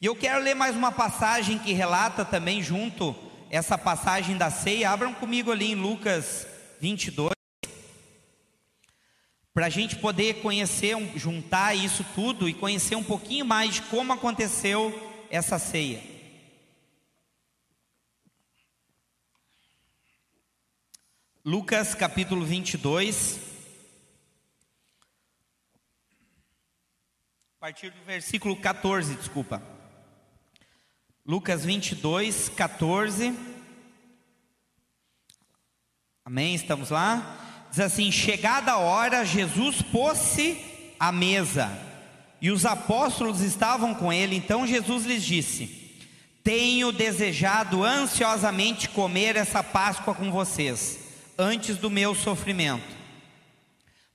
E 0.00 0.06
eu 0.06 0.16
quero 0.16 0.42
ler 0.42 0.54
mais 0.54 0.74
uma 0.74 0.90
passagem 0.90 1.58
que 1.58 1.74
relata 1.74 2.24
também 2.24 2.62
junto 2.62 3.14
essa 3.50 3.76
passagem 3.76 4.38
da 4.38 4.50
ceia. 4.50 4.90
Abram 4.90 5.12
comigo 5.12 5.52
ali 5.52 5.72
em 5.72 5.74
Lucas 5.74 6.46
22, 6.80 7.32
para 9.52 9.66
a 9.66 9.70
gente 9.70 9.96
poder 9.96 10.40
conhecer, 10.40 10.96
juntar 11.14 11.74
isso 11.74 12.06
tudo 12.14 12.48
e 12.48 12.54
conhecer 12.54 12.96
um 12.96 13.04
pouquinho 13.04 13.44
mais 13.44 13.74
de 13.74 13.82
como 13.82 14.14
aconteceu 14.14 15.26
essa 15.30 15.58
ceia. 15.58 16.15
Lucas 21.48 21.94
capítulo 21.94 22.44
22, 22.44 23.38
a 27.56 27.60
partir 27.60 27.90
do 27.90 28.04
versículo 28.04 28.56
14, 28.56 29.14
desculpa. 29.14 29.62
Lucas 31.24 31.64
22, 31.64 32.48
14. 32.48 33.32
Amém? 36.24 36.56
Estamos 36.56 36.90
lá? 36.90 37.68
Diz 37.70 37.78
assim: 37.78 38.10
Chegada 38.10 38.72
a 38.72 38.78
hora, 38.78 39.24
Jesus 39.24 39.80
pôs-se 39.80 40.60
à 40.98 41.12
mesa, 41.12 41.70
e 42.42 42.50
os 42.50 42.66
apóstolos 42.66 43.40
estavam 43.40 43.94
com 43.94 44.12
ele. 44.12 44.34
Então 44.34 44.66
Jesus 44.66 45.04
lhes 45.04 45.22
disse: 45.22 45.94
Tenho 46.42 46.90
desejado 46.90 47.84
ansiosamente 47.84 48.88
comer 48.88 49.36
essa 49.36 49.62
Páscoa 49.62 50.12
com 50.12 50.32
vocês 50.32 51.05
antes 51.38 51.76
do 51.76 51.90
meu 51.90 52.14
sofrimento. 52.14 52.96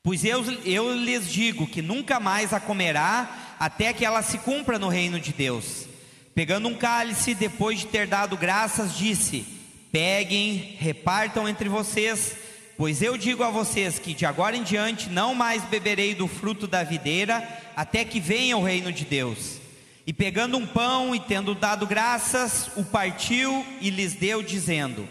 Pois 0.03 0.25
eu, 0.25 0.43
eu 0.65 0.95
lhes 0.95 1.31
digo 1.31 1.67
que 1.67 1.81
nunca 1.81 2.19
mais 2.19 2.53
a 2.53 2.59
comerá, 2.59 3.55
até 3.59 3.93
que 3.93 4.03
ela 4.03 4.23
se 4.23 4.39
cumpra 4.39 4.79
no 4.79 4.87
reino 4.87 5.19
de 5.19 5.31
Deus. 5.31 5.85
Pegando 6.33 6.67
um 6.67 6.73
cálice, 6.73 7.35
depois 7.35 7.79
de 7.79 7.87
ter 7.87 8.07
dado 8.07 8.35
graças, 8.35 8.97
disse: 8.97 9.45
Peguem, 9.91 10.75
repartam 10.79 11.47
entre 11.47 11.69
vocês, 11.69 12.35
pois 12.77 13.01
eu 13.01 13.15
digo 13.15 13.43
a 13.43 13.51
vocês 13.51 13.99
que 13.99 14.15
de 14.15 14.25
agora 14.25 14.57
em 14.57 14.63
diante 14.63 15.09
não 15.09 15.35
mais 15.35 15.63
beberei 15.65 16.15
do 16.15 16.27
fruto 16.27 16.65
da 16.65 16.83
videira, 16.83 17.47
até 17.75 18.03
que 18.03 18.19
venha 18.19 18.57
o 18.57 18.63
reino 18.63 18.91
de 18.91 19.05
Deus. 19.05 19.59
E 20.07 20.11
pegando 20.11 20.57
um 20.57 20.65
pão 20.65 21.13
e 21.13 21.19
tendo 21.19 21.53
dado 21.53 21.85
graças, 21.85 22.71
o 22.75 22.83
partiu 22.83 23.63
e 23.79 23.91
lhes 23.91 24.15
deu, 24.15 24.41
dizendo: 24.41 25.07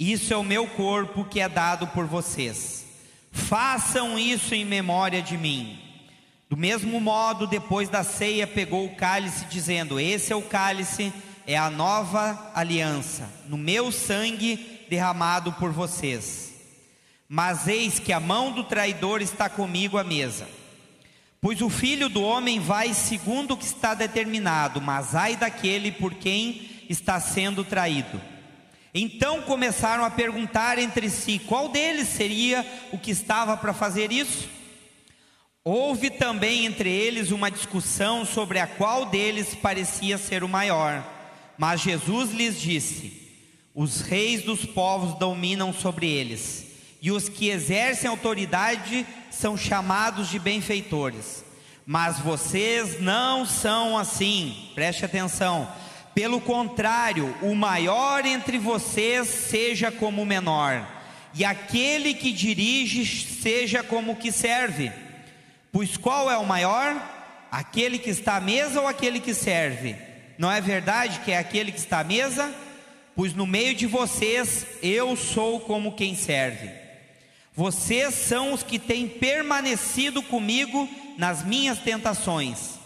Isso 0.00 0.32
é 0.32 0.36
o 0.38 0.42
meu 0.42 0.66
corpo 0.66 1.26
que 1.26 1.40
é 1.40 1.46
dado 1.46 1.86
por 1.88 2.06
vocês. 2.06 2.86
Façam 3.30 4.18
isso 4.18 4.54
em 4.54 4.64
memória 4.64 5.20
de 5.20 5.36
mim. 5.36 5.78
Do 6.48 6.56
mesmo 6.56 6.98
modo, 6.98 7.46
depois 7.46 7.90
da 7.90 8.02
ceia, 8.02 8.46
pegou 8.46 8.86
o 8.86 8.96
cálice, 8.96 9.44
dizendo: 9.44 10.00
Esse 10.00 10.32
é 10.32 10.36
o 10.36 10.40
cálice, 10.40 11.12
é 11.46 11.54
a 11.54 11.68
nova 11.68 12.50
aliança, 12.54 13.30
no 13.46 13.58
meu 13.58 13.92
sangue 13.92 14.86
derramado 14.88 15.52
por 15.52 15.70
vocês. 15.70 16.54
Mas 17.28 17.68
eis 17.68 17.98
que 17.98 18.14
a 18.14 18.18
mão 18.18 18.52
do 18.52 18.64
traidor 18.64 19.20
está 19.20 19.50
comigo 19.50 19.98
à 19.98 20.02
mesa. 20.02 20.48
Pois 21.42 21.60
o 21.60 21.68
filho 21.68 22.08
do 22.08 22.22
homem 22.22 22.58
vai 22.58 22.94
segundo 22.94 23.52
o 23.52 23.56
que 23.56 23.66
está 23.66 23.92
determinado, 23.92 24.80
mas 24.80 25.14
ai 25.14 25.36
daquele 25.36 25.92
por 25.92 26.14
quem 26.14 26.86
está 26.88 27.20
sendo 27.20 27.62
traído. 27.62 28.18
Então 28.92 29.42
começaram 29.42 30.04
a 30.04 30.10
perguntar 30.10 30.78
entre 30.78 31.08
si 31.08 31.38
qual 31.38 31.68
deles 31.68 32.08
seria 32.08 32.66
o 32.92 32.98
que 32.98 33.12
estava 33.12 33.56
para 33.56 33.72
fazer 33.72 34.10
isso. 34.10 34.48
Houve 35.62 36.10
também 36.10 36.64
entre 36.64 36.90
eles 36.90 37.30
uma 37.30 37.50
discussão 37.50 38.24
sobre 38.24 38.58
a 38.58 38.66
qual 38.66 39.06
deles 39.06 39.54
parecia 39.54 40.18
ser 40.18 40.42
o 40.42 40.48
maior. 40.48 41.04
Mas 41.56 41.82
Jesus 41.82 42.32
lhes 42.32 42.58
disse: 42.58 43.12
Os 43.74 44.00
reis 44.00 44.42
dos 44.42 44.64
povos 44.64 45.18
dominam 45.18 45.72
sobre 45.72 46.10
eles, 46.10 46.66
e 47.00 47.12
os 47.12 47.28
que 47.28 47.50
exercem 47.50 48.08
autoridade 48.08 49.06
são 49.30 49.56
chamados 49.56 50.28
de 50.28 50.38
benfeitores. 50.38 51.44
Mas 51.86 52.18
vocês 52.18 53.00
não 53.00 53.44
são 53.44 53.98
assim, 53.98 54.70
preste 54.74 55.04
atenção. 55.04 55.70
Pelo 56.14 56.40
contrário, 56.40 57.34
o 57.40 57.54
maior 57.54 58.26
entre 58.26 58.58
vocês 58.58 59.28
seja 59.28 59.92
como 59.92 60.22
o 60.22 60.26
menor, 60.26 60.86
e 61.32 61.44
aquele 61.44 62.14
que 62.14 62.32
dirige 62.32 63.04
seja 63.40 63.82
como 63.82 64.12
o 64.12 64.16
que 64.16 64.32
serve. 64.32 64.90
Pois 65.72 65.96
qual 65.96 66.30
é 66.30 66.36
o 66.36 66.46
maior? 66.46 67.48
Aquele 67.50 67.98
que 67.98 68.10
está 68.10 68.36
à 68.36 68.40
mesa 68.40 68.80
ou 68.80 68.88
aquele 68.88 69.20
que 69.20 69.32
serve? 69.32 69.94
Não 70.36 70.50
é 70.50 70.60
verdade 70.60 71.20
que 71.20 71.30
é 71.30 71.38
aquele 71.38 71.70
que 71.70 71.78
está 71.78 72.00
à 72.00 72.04
mesa? 72.04 72.52
Pois 73.14 73.34
no 73.34 73.46
meio 73.46 73.74
de 73.74 73.86
vocês 73.86 74.66
eu 74.82 75.14
sou 75.14 75.60
como 75.60 75.94
quem 75.94 76.16
serve. 76.16 76.70
Vocês 77.54 78.14
são 78.14 78.52
os 78.52 78.62
que 78.62 78.78
têm 78.78 79.06
permanecido 79.06 80.22
comigo 80.22 80.88
nas 81.18 81.44
minhas 81.44 81.78
tentações. 81.78 82.79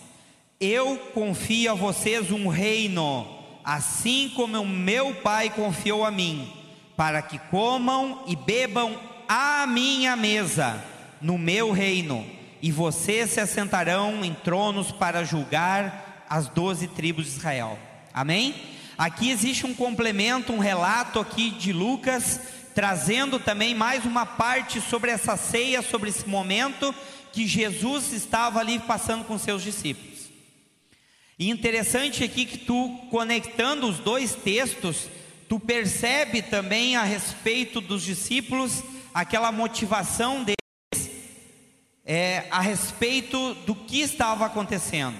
Eu 0.60 0.96
confio 1.12 1.72
a 1.72 1.74
vocês 1.74 2.30
um 2.30 2.48
reino, 2.48 3.26
assim 3.64 4.32
como 4.34 4.60
o 4.60 4.66
meu 4.66 5.14
Pai 5.16 5.50
confiou 5.50 6.04
a 6.04 6.10
mim, 6.10 6.50
para 6.96 7.20
que 7.22 7.38
comam 7.38 8.22
e 8.26 8.36
bebam 8.36 8.98
à 9.28 9.66
minha 9.66 10.16
mesa, 10.16 10.82
no 11.20 11.36
meu 11.36 11.72
reino 11.72 12.24
e 12.64 12.72
vocês 12.72 13.28
se 13.28 13.40
assentarão 13.40 14.24
em 14.24 14.32
tronos 14.32 14.90
para 14.90 15.22
julgar 15.22 16.24
as 16.30 16.48
doze 16.48 16.88
tribos 16.88 17.26
de 17.26 17.32
Israel. 17.32 17.78
Amém? 18.10 18.54
Aqui 18.96 19.30
existe 19.30 19.66
um 19.66 19.74
complemento, 19.74 20.50
um 20.50 20.58
relato 20.58 21.20
aqui 21.20 21.50
de 21.50 21.74
Lucas, 21.74 22.40
trazendo 22.74 23.38
também 23.38 23.74
mais 23.74 24.06
uma 24.06 24.24
parte 24.24 24.80
sobre 24.80 25.10
essa 25.10 25.36
ceia, 25.36 25.82
sobre 25.82 26.08
esse 26.08 26.26
momento 26.26 26.94
que 27.32 27.46
Jesus 27.46 28.14
estava 28.14 28.60
ali 28.60 28.78
passando 28.78 29.24
com 29.24 29.36
seus 29.36 29.62
discípulos. 29.62 30.13
E 31.38 31.50
interessante 31.50 32.22
aqui 32.22 32.46
que 32.46 32.58
tu 32.58 32.88
conectando 33.10 33.88
os 33.88 33.98
dois 33.98 34.34
textos, 34.34 35.08
tu 35.48 35.58
percebe 35.58 36.42
também 36.42 36.96
a 36.96 37.02
respeito 37.02 37.80
dos 37.80 38.02
discípulos 38.02 38.82
aquela 39.12 39.50
motivação 39.50 40.44
deles 40.44 40.54
é, 42.04 42.46
a 42.50 42.60
respeito 42.60 43.54
do 43.66 43.74
que 43.74 44.00
estava 44.00 44.46
acontecendo. 44.46 45.16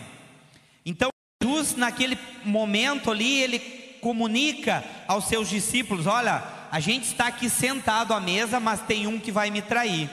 Então, 0.85 1.09
Jesus, 1.43 1.77
naquele 1.77 2.19
momento 2.45 3.11
ali, 3.11 3.41
ele 3.41 3.59
comunica 4.01 4.85
aos 5.09 5.25
seus 5.25 5.49
discípulos: 5.49 6.07
Olha, 6.07 6.45
a 6.71 6.79
gente 6.79 7.05
está 7.05 7.29
aqui 7.29 7.49
sentado 7.49 8.13
à 8.13 8.21
mesa, 8.21 8.61
mas 8.61 8.83
tem 8.83 9.07
um 9.07 9.19
que 9.19 9.33
vai 9.33 9.51
me 9.51 9.63
trair. 9.63 10.11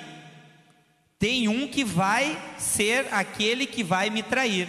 Tem 1.20 1.48
um 1.48 1.68
que 1.68 1.84
vai 1.84 2.42
ser 2.58 3.08
aquele 3.12 3.68
que 3.68 3.84
vai 3.84 4.10
me 4.10 4.24
trair. 4.24 4.68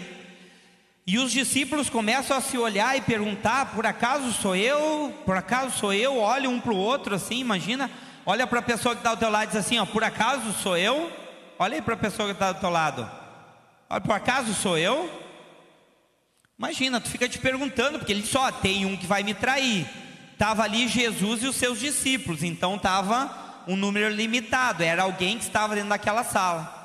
E 1.07 1.19
os 1.19 1.33
discípulos 1.33 1.91
começam 1.91 2.37
a 2.37 2.41
se 2.41 2.57
olhar 2.57 2.97
e 2.97 3.01
perguntar: 3.01 3.75
por 3.75 3.85
acaso 3.85 4.33
sou 4.33 4.55
eu? 4.55 5.13
Por 5.25 5.37
acaso 5.37 5.77
sou 5.77 5.93
eu? 5.93 6.19
Olha 6.19 6.49
um 6.49 6.61
para 6.61 6.73
o 6.73 6.77
outro 6.77 7.15
assim, 7.15 7.39
imagina. 7.39 7.91
Olha 8.25 8.47
para 8.47 8.61
a 8.61 8.63
pessoa 8.63 8.95
que 8.95 9.01
está 9.01 9.11
ao 9.11 9.17
teu 9.17 9.31
lado 9.31 9.45
e 9.45 9.47
diz 9.49 9.57
assim: 9.57 9.79
ó, 9.79 9.87
por 9.87 10.05
acaso 10.05 10.53
sou 10.53 10.77
eu? 10.77 11.11
Olha 11.59 11.75
aí 11.75 11.83
para 11.83 11.95
a 11.95 11.99
pessoa 11.99 12.29
que 12.29 12.35
está 12.35 12.53
do 12.53 12.61
teu 12.61 12.71
lado. 12.71 13.11
Olha, 13.91 14.01
por 14.01 14.13
acaso 14.13 14.55
sou 14.55 14.79
eu? 14.79 15.11
Imagina, 16.59 17.01
tu 17.01 17.11
fica 17.11 17.29
te 17.29 17.39
perguntando, 17.39 17.99
porque 17.99 18.13
ele 18.13 18.25
só 18.25 18.51
tem 18.53 18.87
um 18.87 18.97
que 18.97 19.07
vai 19.07 19.25
me 19.25 19.35
trair. 19.35 19.87
Estava 20.33 20.63
ali 20.63 20.87
Jesus 20.87 21.43
e 21.43 21.47
os 21.47 21.57
seus 21.57 21.79
discípulos, 21.79 22.43
então 22.43 22.77
estava 22.77 23.63
um 23.67 23.77
número 23.77 24.09
limitado, 24.09 24.83
era 24.83 25.03
alguém 25.03 25.39
que 25.39 25.45
estava 25.45 25.75
dentro 25.75 25.91
daquela 25.91 26.25
sala. 26.25 26.82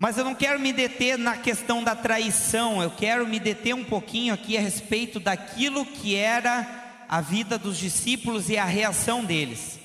Mas 0.00 0.16
eu 0.16 0.24
não 0.24 0.32
quero 0.32 0.60
me 0.60 0.72
deter 0.72 1.18
na 1.18 1.36
questão 1.36 1.82
da 1.82 1.96
traição, 1.96 2.80
eu 2.80 2.88
quero 2.88 3.26
me 3.26 3.40
deter 3.40 3.74
um 3.74 3.82
pouquinho 3.82 4.32
aqui 4.32 4.56
a 4.56 4.60
respeito 4.60 5.18
daquilo 5.18 5.84
que 5.84 6.14
era 6.14 7.04
a 7.08 7.20
vida 7.20 7.58
dos 7.58 7.76
discípulos 7.76 8.48
e 8.48 8.56
a 8.56 8.64
reação 8.64 9.24
deles. 9.24 9.80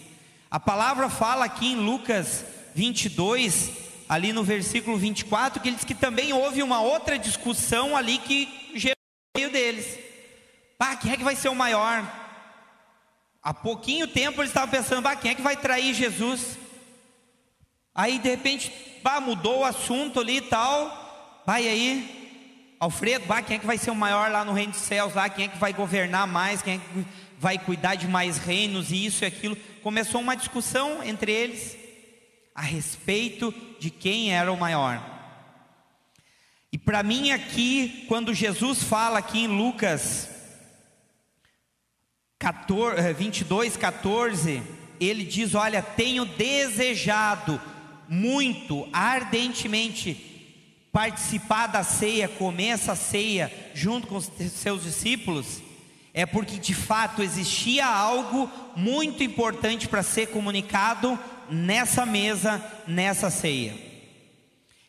A 0.51 0.59
palavra 0.59 1.09
fala 1.09 1.45
aqui 1.45 1.71
em 1.71 1.77
Lucas 1.77 2.45
22, 2.75 3.71
ali 4.07 4.31
no 4.31 4.43
versículo 4.43 4.97
24, 4.97 5.59
que 5.59 5.69
ele 5.69 5.77
diz 5.77 5.85
que 5.85 5.95
também 5.95 6.31
houve 6.31 6.61
uma 6.61 6.79
outra 6.79 7.17
discussão 7.17 7.97
ali 7.97 8.19
que 8.19 8.71
gerou 8.75 8.95
meio 9.35 9.49
deles. 9.49 9.97
Pá, 10.77 10.95
quem 10.95 11.11
é 11.11 11.17
que 11.17 11.23
vai 11.23 11.35
ser 11.35 11.49
o 11.49 11.55
maior? 11.55 12.07
Há 13.41 13.51
pouquinho 13.51 14.07
tempo 14.07 14.41
eles 14.41 14.51
estavam 14.51 14.69
pensando, 14.69 15.01
pá, 15.01 15.15
quem 15.15 15.31
é 15.31 15.35
que 15.35 15.41
vai 15.41 15.57
trair 15.57 15.91
Jesus? 15.95 16.59
Aí 17.95 18.17
de 18.17 18.29
repente, 18.29 18.71
pá, 19.03 19.19
mudou 19.19 19.59
o 19.59 19.65
assunto 19.65 20.19
ali 20.19 20.37
e 20.37 20.41
tal. 20.41 21.41
Vai 21.45 21.67
aí, 21.67 22.75
Alfredo, 22.79 23.27
pá, 23.27 23.41
quem 23.41 23.57
é 23.57 23.59
que 23.59 23.65
vai 23.65 23.77
ser 23.77 23.91
o 23.91 23.95
maior 23.95 24.31
lá 24.31 24.43
no 24.43 24.53
reino 24.53 24.71
dos 24.71 24.81
céus? 24.81 25.13
Lá, 25.13 25.29
quem 25.29 25.45
é 25.45 25.47
que 25.47 25.57
vai 25.57 25.73
governar 25.73 26.25
mais? 26.27 26.61
Quem 26.61 26.75
é 26.75 26.77
que 26.77 27.05
vai 27.37 27.57
cuidar 27.57 27.95
de 27.95 28.07
mais 28.07 28.37
reinos? 28.37 28.91
E 28.91 29.05
isso 29.05 29.23
e 29.23 29.27
aquilo. 29.27 29.55
Começou 29.81 30.21
uma 30.21 30.35
discussão 30.35 31.03
entre 31.03 31.31
eles 31.31 31.77
a 32.55 32.61
respeito 32.61 33.53
de 33.79 33.89
quem 33.89 34.33
era 34.33 34.51
o 34.51 34.59
maior. 34.59 35.01
E 36.71 36.77
para 36.77 37.03
mim 37.03 37.31
aqui, 37.31 38.05
quando 38.07 38.33
Jesus 38.33 38.81
fala 38.81 39.19
aqui 39.19 39.43
em 39.43 39.47
Lucas 39.47 40.29
14, 42.39 43.13
22, 43.13 43.77
14, 43.77 44.63
ele 44.99 45.23
diz: 45.23 45.53
Olha, 45.53 45.81
tenho 45.81 46.25
desejado 46.25 47.61
muito, 48.07 48.87
ardentemente, 48.91 50.33
participar 50.91 51.67
da 51.67 51.83
ceia, 51.83 52.27
comer 52.27 52.67
essa 52.67 52.95
ceia 52.95 53.51
junto 53.73 54.07
com 54.07 54.17
os 54.17 54.29
seus 54.51 54.83
discípulos, 54.83 55.61
é 56.13 56.25
porque 56.25 56.59
de 56.59 56.75
fato 56.75 57.23
existia 57.23 57.87
algo 57.87 58.49
muito 58.75 59.23
importante 59.23 59.87
para 59.87 60.03
ser 60.03 60.27
comunicado 60.27 61.17
nessa 61.49 62.05
mesa, 62.05 62.63
nessa 62.87 63.31
ceia. 63.31 63.75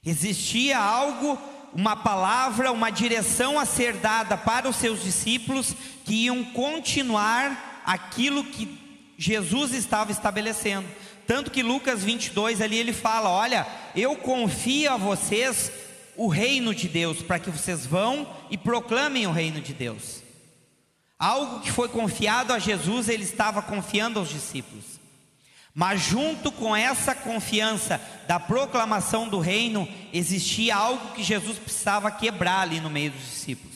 Existia 0.04 0.78
algo, 0.78 1.38
uma 1.72 1.96
palavra, 1.96 2.70
uma 2.70 2.90
direção 2.90 3.58
a 3.58 3.64
ser 3.64 3.94
dada 3.94 4.36
para 4.36 4.68
os 4.68 4.76
seus 4.76 5.02
discípulos 5.02 5.74
que 6.04 6.26
iam 6.26 6.44
continuar 6.44 7.82
aquilo 7.86 8.44
que 8.44 8.78
Jesus 9.16 9.72
estava 9.72 10.12
estabelecendo. 10.12 10.86
Tanto 11.26 11.50
que 11.50 11.62
Lucas 11.62 12.02
22 12.02 12.60
ali 12.60 12.76
ele 12.76 12.92
fala: 12.92 13.30
Olha, 13.30 13.66
eu 13.94 14.16
confio 14.16 14.92
a 14.92 14.96
vocês 14.96 15.72
o 16.16 16.28
reino 16.28 16.74
de 16.74 16.88
Deus, 16.88 17.22
para 17.22 17.38
que 17.38 17.50
vocês 17.50 17.84
vão 17.86 18.28
e 18.50 18.56
proclamem 18.56 19.26
o 19.26 19.32
reino 19.32 19.60
de 19.60 19.72
Deus. 19.72 20.22
Algo 21.18 21.60
que 21.60 21.72
foi 21.72 21.88
confiado 21.88 22.52
a 22.52 22.58
Jesus, 22.58 23.08
ele 23.08 23.24
estava 23.24 23.62
confiando 23.62 24.18
aos 24.18 24.28
discípulos. 24.28 24.84
Mas 25.74 26.00
junto 26.02 26.52
com 26.52 26.74
essa 26.74 27.14
confiança 27.14 28.00
da 28.28 28.38
proclamação 28.38 29.28
do 29.28 29.40
reino, 29.40 29.88
existia 30.12 30.76
algo 30.76 31.14
que 31.14 31.22
Jesus 31.22 31.58
precisava 31.58 32.10
quebrar 32.12 32.60
ali 32.60 32.80
no 32.80 32.88
meio 32.88 33.10
dos 33.10 33.22
discípulos. 33.22 33.74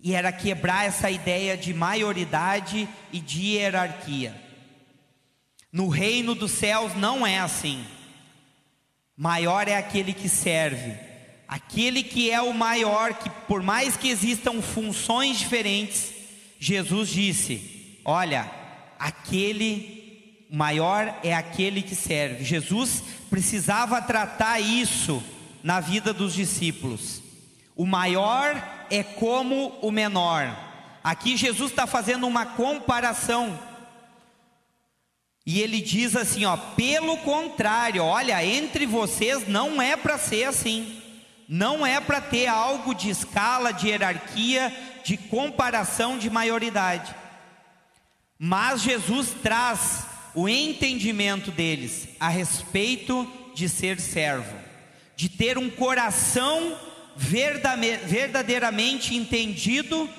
E 0.00 0.14
era 0.14 0.32
quebrar 0.32 0.84
essa 0.84 1.10
ideia 1.10 1.56
de 1.56 1.72
maioridade 1.72 2.88
e 3.12 3.20
de 3.20 3.52
hierarquia. 3.52 4.45
No 5.76 5.88
reino 5.88 6.34
dos 6.34 6.52
céus 6.52 6.96
não 6.96 7.26
é 7.26 7.38
assim. 7.38 7.84
Maior 9.14 9.68
é 9.68 9.76
aquele 9.76 10.14
que 10.14 10.26
serve. 10.26 10.94
Aquele 11.46 12.02
que 12.02 12.30
é 12.30 12.40
o 12.40 12.54
maior, 12.54 13.12
que 13.12 13.28
por 13.46 13.62
mais 13.62 13.94
que 13.94 14.08
existam 14.08 14.62
funções 14.62 15.38
diferentes, 15.38 16.14
Jesus 16.58 17.10
disse: 17.10 18.00
Olha, 18.06 18.50
aquele 18.98 20.46
maior 20.50 21.14
é 21.22 21.34
aquele 21.34 21.82
que 21.82 21.94
serve. 21.94 22.42
Jesus 22.42 23.04
precisava 23.28 24.00
tratar 24.00 24.58
isso 24.58 25.22
na 25.62 25.78
vida 25.78 26.14
dos 26.14 26.32
discípulos. 26.32 27.20
O 27.76 27.84
maior 27.84 28.86
é 28.88 29.02
como 29.02 29.78
o 29.82 29.90
menor. 29.90 30.56
Aqui 31.04 31.36
Jesus 31.36 31.70
está 31.70 31.86
fazendo 31.86 32.26
uma 32.26 32.46
comparação. 32.46 33.65
E 35.46 35.62
ele 35.62 35.80
diz 35.80 36.16
assim: 36.16 36.44
ó, 36.44 36.56
pelo 36.56 37.16
contrário, 37.18 38.02
olha, 38.02 38.44
entre 38.44 38.84
vocês 38.84 39.46
não 39.46 39.80
é 39.80 39.96
para 39.96 40.18
ser 40.18 40.44
assim. 40.44 41.00
Não 41.48 41.86
é 41.86 42.00
para 42.00 42.20
ter 42.20 42.48
algo 42.48 42.92
de 42.92 43.08
escala, 43.08 43.70
de 43.70 43.86
hierarquia, 43.86 44.74
de 45.04 45.16
comparação 45.16 46.18
de 46.18 46.28
maioridade. 46.28 47.14
Mas 48.36 48.82
Jesus 48.82 49.28
traz 49.40 50.04
o 50.34 50.48
entendimento 50.48 51.52
deles 51.52 52.08
a 52.18 52.28
respeito 52.28 53.30
de 53.54 53.68
ser 53.68 54.00
servo, 54.00 54.58
de 55.14 55.28
ter 55.28 55.56
um 55.56 55.70
coração 55.70 56.76
verdadeiramente 57.16 59.14
entendido 59.14 60.10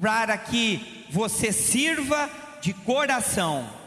para 0.00 0.38
que 0.38 1.04
você 1.10 1.52
sirva 1.52 2.30
de 2.62 2.72
coração 2.72 3.81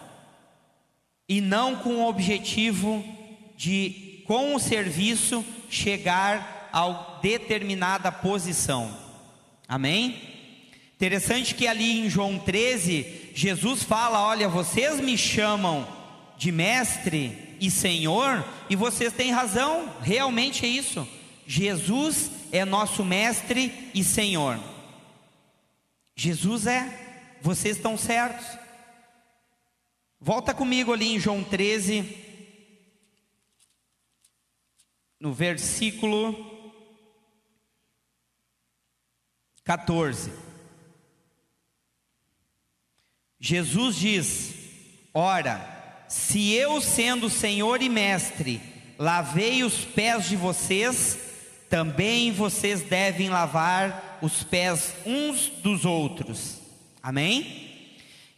e 1.28 1.42
não 1.42 1.78
com 1.78 1.98
o 1.98 2.08
objetivo 2.08 3.04
de, 3.58 4.24
com 4.26 4.56
o 4.56 4.60
serviço, 4.60 5.44
chegar 5.70 6.70
a 6.72 7.20
determinada 7.22 8.12
posição. 8.12 8.96
Amém? 9.68 10.22
Interessante 10.96 11.56
que 11.56 11.68
ali 11.68 12.00
em 12.00 12.10
João 12.10 12.38
13, 12.40 13.32
Jesus 13.34 13.84
fala: 13.84 14.22
Olha, 14.22 14.48
vocês 14.48 15.00
me 15.00 15.18
chamam 15.18 15.88
de 16.38 16.52
mestre 16.52 17.56
e 17.60 17.72
senhor, 17.72 18.46
e 18.70 18.76
vocês 18.76 19.14
têm 19.14 19.32
razão, 19.32 19.94
realmente 20.02 20.66
é 20.66 20.70
isso. 20.70 21.08
Jesus 21.48 22.30
é 22.52 22.66
nosso 22.66 23.04
mestre 23.04 23.92
e 23.94 24.04
senhor. 24.04 24.60
Jesus 26.16 26.66
é, 26.66 27.38
vocês 27.42 27.78
estão 27.78 27.98
certos. 27.98 28.46
Volta 30.26 30.56
comigo 30.56 30.92
ali 30.92 31.14
em 31.14 31.20
João 31.20 31.44
13, 31.44 32.18
no 35.20 35.32
versículo 35.32 36.36
14. 39.64 40.34
Jesus 43.40 43.96
diz: 43.98 44.56
Ora, 45.14 46.06
se 46.10 46.54
eu, 46.54 46.82
sendo 46.82 47.30
Senhor 47.30 47.84
e 47.84 47.88
Mestre, 47.88 48.60
lavei 48.98 49.64
os 49.64 49.86
pés 49.86 50.28
de 50.28 50.36
vocês, 50.36 51.20
também 51.70 52.32
vocês 52.32 52.82
devem 52.82 53.30
lavar 53.30 54.18
os 54.24 54.42
pés 54.42 54.92
uns 55.06 55.50
dos 55.50 55.86
outros. 55.86 56.60
Amém? 57.04 57.75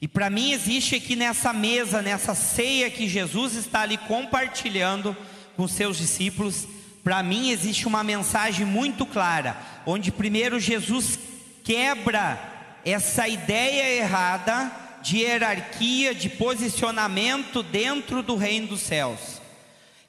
E 0.01 0.07
para 0.07 0.29
mim 0.29 0.51
existe 0.51 0.95
aqui 0.95 1.15
nessa 1.15 1.51
mesa, 1.51 2.01
nessa 2.01 2.35
ceia 2.35 2.89
que 2.89 3.07
Jesus 3.07 3.55
está 3.55 3.81
ali 3.81 3.97
compartilhando 3.97 5.17
com 5.55 5.67
seus 5.67 5.97
discípulos, 5.97 6.67
para 7.03 7.23
mim 7.23 7.49
existe 7.49 7.87
uma 7.87 8.03
mensagem 8.03 8.65
muito 8.65 9.05
clara, 9.05 9.57
onde 9.85 10.11
primeiro 10.11 10.59
Jesus 10.59 11.17
quebra 11.63 12.39
essa 12.85 13.27
ideia 13.27 13.97
errada 13.97 14.71
de 15.01 15.17
hierarquia, 15.17 16.13
de 16.13 16.29
posicionamento 16.29 17.63
dentro 17.63 18.21
do 18.21 18.35
reino 18.35 18.67
dos 18.67 18.81
céus. 18.81 19.41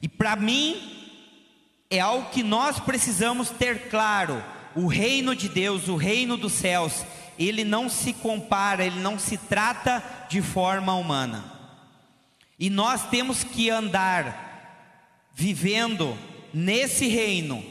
E 0.03 0.09
para 0.09 0.37
mim, 0.37 0.77
é 1.90 1.98
algo 1.98 2.31
que 2.31 2.42
nós 2.42 2.79
precisamos 2.79 3.48
ter 3.51 3.88
claro: 3.88 4.42
o 4.74 4.87
reino 4.87 5.35
de 5.35 5.48
Deus, 5.48 5.88
o 5.88 5.96
reino 5.96 6.37
dos 6.37 6.53
céus, 6.53 7.05
ele 7.38 7.64
não 7.64 7.88
se 7.88 8.12
compara, 8.12 8.85
ele 8.85 9.01
não 9.01 9.18
se 9.18 9.37
trata 9.37 10.03
de 10.29 10.42
forma 10.42 10.94
humana. 10.94 11.44
E 12.59 12.68
nós 12.68 13.07
temos 13.09 13.44
que 13.44 13.70
andar 13.70 15.29
vivendo 15.33 16.18
nesse 16.53 17.07
reino 17.07 17.64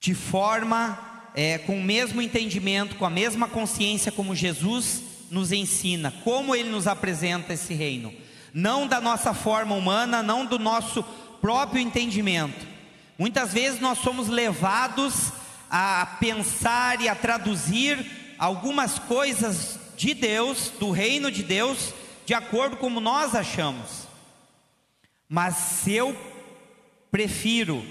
de 0.00 0.14
forma 0.14 0.98
é, 1.34 1.58
com 1.58 1.78
o 1.78 1.82
mesmo 1.82 2.22
entendimento, 2.22 2.96
com 2.96 3.04
a 3.04 3.10
mesma 3.10 3.46
consciência 3.46 4.10
como 4.10 4.34
Jesus 4.34 5.02
nos 5.30 5.52
ensina, 5.52 6.14
como 6.24 6.54
ele 6.54 6.70
nos 6.70 6.86
apresenta 6.86 7.52
esse 7.52 7.74
reino, 7.74 8.14
não 8.54 8.86
da 8.86 9.00
nossa 9.00 9.34
forma 9.34 9.74
humana, 9.74 10.22
não 10.22 10.46
do 10.46 10.58
nosso 10.58 11.02
próprio 11.40 11.82
entendimento. 11.82 12.66
Muitas 13.18 13.52
vezes 13.52 13.80
nós 13.80 13.98
somos 13.98 14.28
levados 14.28 15.32
a 15.70 16.16
pensar 16.20 17.00
e 17.00 17.08
a 17.08 17.14
traduzir 17.14 18.34
algumas 18.38 18.98
coisas 18.98 19.78
de 19.96 20.14
Deus, 20.14 20.70
do 20.78 20.90
reino 20.90 21.30
de 21.30 21.42
Deus, 21.42 21.94
de 22.24 22.34
acordo 22.34 22.76
como 22.76 23.00
nós 23.00 23.34
achamos. 23.34 24.06
Mas 25.28 25.86
eu 25.86 26.16
prefiro 27.10 27.84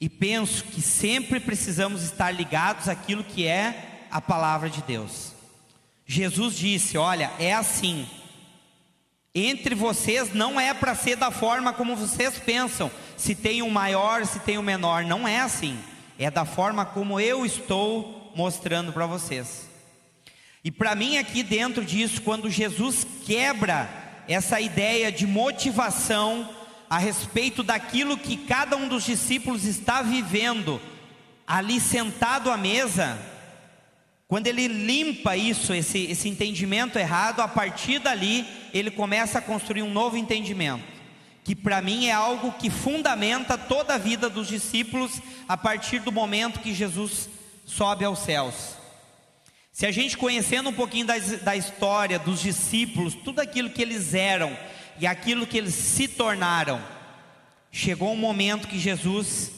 e 0.00 0.08
penso 0.08 0.64
que 0.64 0.80
sempre 0.80 1.38
precisamos 1.38 2.02
estar 2.02 2.30
ligados 2.30 2.88
àquilo 2.88 3.22
que 3.22 3.46
é 3.46 4.06
a 4.10 4.20
palavra 4.20 4.68
de 4.68 4.82
Deus. 4.82 5.32
Jesus 6.06 6.56
disse: 6.56 6.98
Olha, 6.98 7.30
é 7.38 7.52
assim. 7.52 8.08
Entre 9.32 9.76
vocês 9.76 10.34
não 10.34 10.60
é 10.60 10.74
para 10.74 10.96
ser 10.96 11.14
da 11.16 11.30
forma 11.30 11.72
como 11.72 11.94
vocês 11.94 12.36
pensam, 12.40 12.90
se 13.16 13.32
tem 13.32 13.62
um 13.62 13.70
maior, 13.70 14.26
se 14.26 14.40
tem 14.40 14.58
um 14.58 14.62
menor, 14.62 15.04
não 15.04 15.28
é 15.28 15.38
assim. 15.38 15.78
É 16.22 16.30
da 16.30 16.44
forma 16.44 16.84
como 16.84 17.18
eu 17.18 17.46
estou 17.46 18.30
mostrando 18.36 18.92
para 18.92 19.06
vocês. 19.06 19.70
E 20.62 20.70
para 20.70 20.94
mim, 20.94 21.16
aqui 21.16 21.42
dentro 21.42 21.82
disso, 21.82 22.20
quando 22.20 22.50
Jesus 22.50 23.06
quebra 23.24 23.88
essa 24.28 24.60
ideia 24.60 25.10
de 25.10 25.26
motivação 25.26 26.46
a 26.90 26.98
respeito 26.98 27.62
daquilo 27.62 28.18
que 28.18 28.36
cada 28.36 28.76
um 28.76 28.86
dos 28.86 29.04
discípulos 29.04 29.64
está 29.64 30.02
vivendo 30.02 30.78
ali 31.46 31.80
sentado 31.80 32.50
à 32.50 32.56
mesa, 32.58 33.18
quando 34.28 34.46
ele 34.46 34.68
limpa 34.68 35.38
isso, 35.38 35.72
esse, 35.72 36.04
esse 36.04 36.28
entendimento 36.28 36.98
errado, 36.98 37.40
a 37.40 37.48
partir 37.48 37.98
dali 37.98 38.46
ele 38.74 38.90
começa 38.90 39.38
a 39.38 39.42
construir 39.42 39.82
um 39.82 39.90
novo 39.90 40.18
entendimento, 40.18 40.84
que 41.44 41.54
para 41.54 41.80
mim 41.80 42.06
é 42.06 42.12
algo 42.12 42.52
que 42.52 42.70
fundamenta 42.70 43.56
toda 43.56 43.94
a 43.94 43.98
vida 43.98 44.28
dos 44.28 44.48
discípulos 44.48 45.20
a 45.48 45.56
partir 45.56 46.00
do 46.00 46.12
momento 46.12 46.60
que 46.60 46.74
Jesus 46.74 47.28
sobe 47.64 48.04
aos 48.04 48.20
céus. 48.20 48.76
Se 49.72 49.86
a 49.86 49.92
gente 49.92 50.18
conhecendo 50.18 50.70
um 50.70 50.74
pouquinho 50.74 51.06
da, 51.06 51.18
da 51.18 51.56
história 51.56 52.18
dos 52.18 52.40
discípulos, 52.40 53.14
tudo 53.14 53.40
aquilo 53.40 53.70
que 53.70 53.80
eles 53.80 54.14
eram, 54.14 54.56
e 55.00 55.06
aquilo 55.06 55.46
que 55.46 55.56
eles 55.56 55.74
se 55.74 56.06
tornaram. 56.06 56.80
Chegou 57.72 58.12
um 58.12 58.16
momento 58.16 58.68
que 58.68 58.78
Jesus 58.78 59.50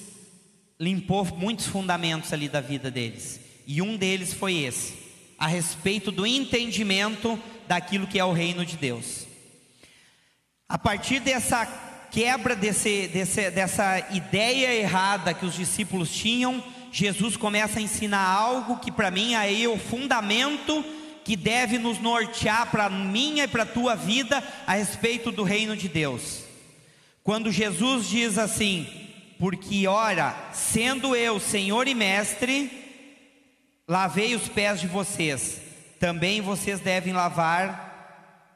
limpou 0.79 1.25
muitos 1.37 1.67
fundamentos 1.67 2.33
ali 2.33 2.49
da 2.49 2.61
vida 2.61 2.91
deles, 2.91 3.41
e 3.67 3.83
um 3.83 3.97
deles 3.97 4.33
foi 4.33 4.59
esse, 4.59 4.95
a 5.39 5.47
respeito 5.47 6.13
do 6.13 6.27
entendimento 6.27 7.39
daquilo 7.67 8.07
que 8.07 8.19
é 8.19 8.25
o 8.25 8.33
reino 8.33 8.65
de 8.65 8.77
Deus. 8.77 9.27
A 10.73 10.79
partir 10.79 11.21
dessa 11.21 11.67
quebra 12.11 12.57
desse, 12.57 13.07
desse, 13.09 13.51
dessa 13.51 14.07
ideia 14.11 14.75
errada 14.75 15.35
que 15.35 15.45
os 15.45 15.53
discípulos 15.53 16.11
tinham, 16.11 16.65
Jesus 16.91 17.37
começa 17.37 17.79
a 17.79 17.83
ensinar 17.83 18.27
algo 18.27 18.79
que 18.79 18.91
para 18.91 19.11
mim 19.11 19.35
aí 19.35 19.65
é 19.65 19.69
o 19.69 19.77
fundamento 19.77 20.83
que 21.27 21.37
deve 21.37 21.77
nos 21.77 21.99
nortear 21.99 22.71
para 22.71 22.89
minha 22.89 23.45
e 23.45 23.49
para 23.49 23.67
tua 23.67 23.95
vida 23.95 24.43
a 24.67 24.73
respeito 24.73 25.31
do 25.31 25.43
reino 25.43 25.77
de 25.77 25.91
Deus. 25.91 26.43
Quando 27.23 27.53
Jesus 27.53 28.09
diz 28.09 28.39
assim: 28.39 28.87
Porque, 29.39 29.87
ora, 29.87 30.35
sendo 30.55 31.15
eu 31.15 31.39
Senhor 31.39 31.87
e 31.87 31.95
Mestre, 31.95 32.73
lavei 33.87 34.35
os 34.35 34.49
pés 34.49 34.81
de 34.81 34.87
vocês, 34.87 35.61
também 36.01 36.41
vocês 36.41 36.81
devem 36.81 37.13
lavar 37.13 37.92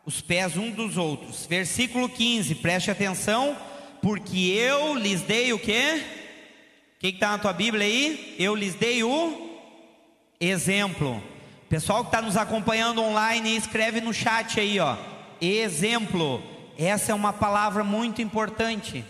os 0.07 0.21
pés 0.21 0.57
um 0.57 0.71
dos 0.71 0.97
outros. 0.97 1.47
Versículo 1.47 2.09
15, 2.09 2.55
preste 2.55 2.90
atenção, 2.90 3.57
porque 4.01 4.38
eu 4.38 4.95
lhes 4.95 5.21
dei 5.23 5.53
o 5.53 5.59
quê? 5.59 6.01
O 6.97 7.01
que 7.01 7.09
está 7.09 7.33
na 7.33 7.38
tua 7.38 7.53
Bíblia 7.53 7.85
aí? 7.85 8.37
Eu 8.38 8.55
lhes 8.55 8.75
dei 8.75 9.03
o 9.03 9.51
exemplo. 10.40 11.21
Pessoal 11.69 12.05
que 12.05 12.09
está 12.09 12.23
nos 12.23 12.37
acompanhando 12.37 13.03
online, 13.03 13.57
escreve 13.57 14.01
no 14.01 14.14
chat 14.14 14.61
aí, 14.61 14.79
ó. 14.79 14.97
Exemplo. 15.40 16.40
Essa 16.79 17.11
é 17.11 17.14
uma 17.14 17.33
palavra 17.33 17.83
muito 17.83 18.23
importante. 18.23 19.05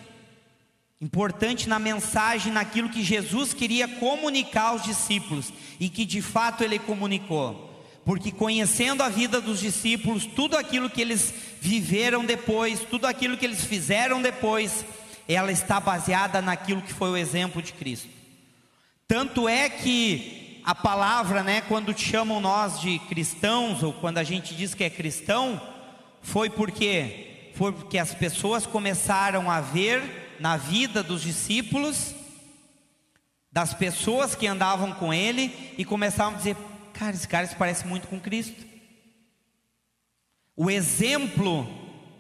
Importante 1.01 1.69
na 1.69 1.79
mensagem, 1.79 2.51
naquilo 2.51 2.89
que 2.89 3.03
Jesus 3.03 3.53
queria 3.53 3.87
comunicar 3.87 4.69
aos 4.69 4.83
discípulos 4.83 5.53
e 5.79 5.91
que 5.91 6.07
de 6.07 6.23
fato 6.23 6.65
ele 6.65 6.79
comunicou. 6.79 7.76
Porque 8.07 8.31
conhecendo 8.31 9.03
a 9.03 9.09
vida 9.09 9.41
dos 9.41 9.59
discípulos, 9.59 10.25
tudo 10.25 10.57
aquilo 10.57 10.89
que 10.89 11.01
eles 11.01 11.35
viveram 11.61 12.25
depois, 12.25 12.79
tudo 12.89 13.05
aquilo 13.05 13.37
que 13.37 13.45
eles 13.45 13.65
fizeram 13.65 14.23
depois, 14.23 14.85
ela 15.29 15.51
está 15.51 15.81
baseada 15.81 16.41
naquilo 16.41 16.83
que 16.83 16.93
foi 16.93 17.11
o 17.11 17.17
exemplo 17.17 17.61
de 17.61 17.73
Cristo. 17.73 18.09
Tanto 19.09 19.49
é 19.49 19.69
que 19.69 20.63
a 20.65 20.73
palavra, 20.73 21.43
né, 21.43 21.63
quando 21.63 21.99
chamam 21.99 22.41
nós 22.41 22.81
de 22.81 23.01
cristãos, 23.01 23.83
ou 23.83 23.93
quando 23.93 24.19
a 24.19 24.23
gente 24.23 24.55
diz 24.55 24.73
que 24.73 24.85
é 24.85 24.91
cristão, 24.91 25.61
foi 26.23 26.49
porque 26.49 27.51
foi 27.57 27.73
porque 27.73 27.99
as 27.99 28.15
pessoas 28.15 28.67
começaram 28.67 29.51
a 29.51 29.61
ver 29.61 30.37
na 30.39 30.57
vida 30.57 31.03
dos 31.03 31.23
discípulos, 31.23 32.15
das 33.51 33.75
pessoas 33.75 34.37
que 34.37 34.47
andavam 34.47 34.93
com 34.93 35.13
ele, 35.13 35.75
e 35.77 35.85
começavam 35.85 36.35
a 36.35 36.37
dizer: 36.37 36.57
Cara, 36.99 37.15
esse 37.15 37.29
cara 37.29 37.47
se 37.47 37.55
parece 37.55 37.87
muito 37.87 38.09
com 38.09 38.19
Cristo. 38.19 38.65
O 40.57 40.71
exemplo 40.71 41.69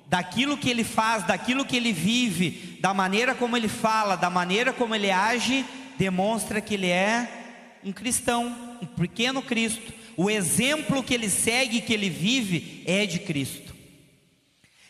daquilo 0.06 0.58
que 0.58 0.68
ele 0.68 0.84
faz, 0.84 1.26
daquilo 1.26 1.64
que 1.64 1.76
ele 1.76 1.92
vive, 1.92 2.78
da 2.80 2.92
maneira 2.92 3.34
como 3.34 3.56
ele 3.56 3.68
fala, 3.68 4.16
da 4.16 4.28
maneira 4.28 4.74
como 4.74 4.94
ele 4.94 5.10
age, 5.10 5.64
demonstra 5.96 6.60
que 6.60 6.74
ele 6.74 6.88
é 6.88 7.78
um 7.82 7.90
cristão, 7.90 8.54
um 8.82 8.86
pequeno 8.86 9.40
Cristo. 9.40 9.94
O 10.14 10.28
exemplo 10.28 11.02
que 11.02 11.14
ele 11.14 11.30
segue, 11.30 11.80
que 11.80 11.94
ele 11.94 12.10
vive, 12.10 12.82
é 12.86 13.06
de 13.06 13.18
Cristo. 13.18 13.74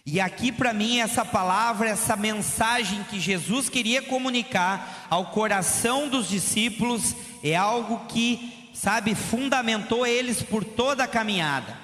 E 0.04 0.20
aqui 0.20 0.50
para 0.50 0.72
mim 0.72 0.98
essa 0.98 1.24
palavra, 1.24 1.88
essa 1.88 2.16
mensagem 2.16 3.04
que 3.04 3.20
Jesus 3.20 3.68
queria 3.68 4.02
comunicar 4.02 5.06
ao 5.10 5.26
coração 5.26 6.08
dos 6.08 6.28
discípulos 6.28 7.14
é 7.42 7.54
algo 7.56 8.06
que, 8.06 8.65
sabe, 8.76 9.14
fundamentou 9.14 10.06
eles 10.06 10.42
por 10.42 10.62
toda 10.62 11.04
a 11.04 11.08
caminhada. 11.08 11.76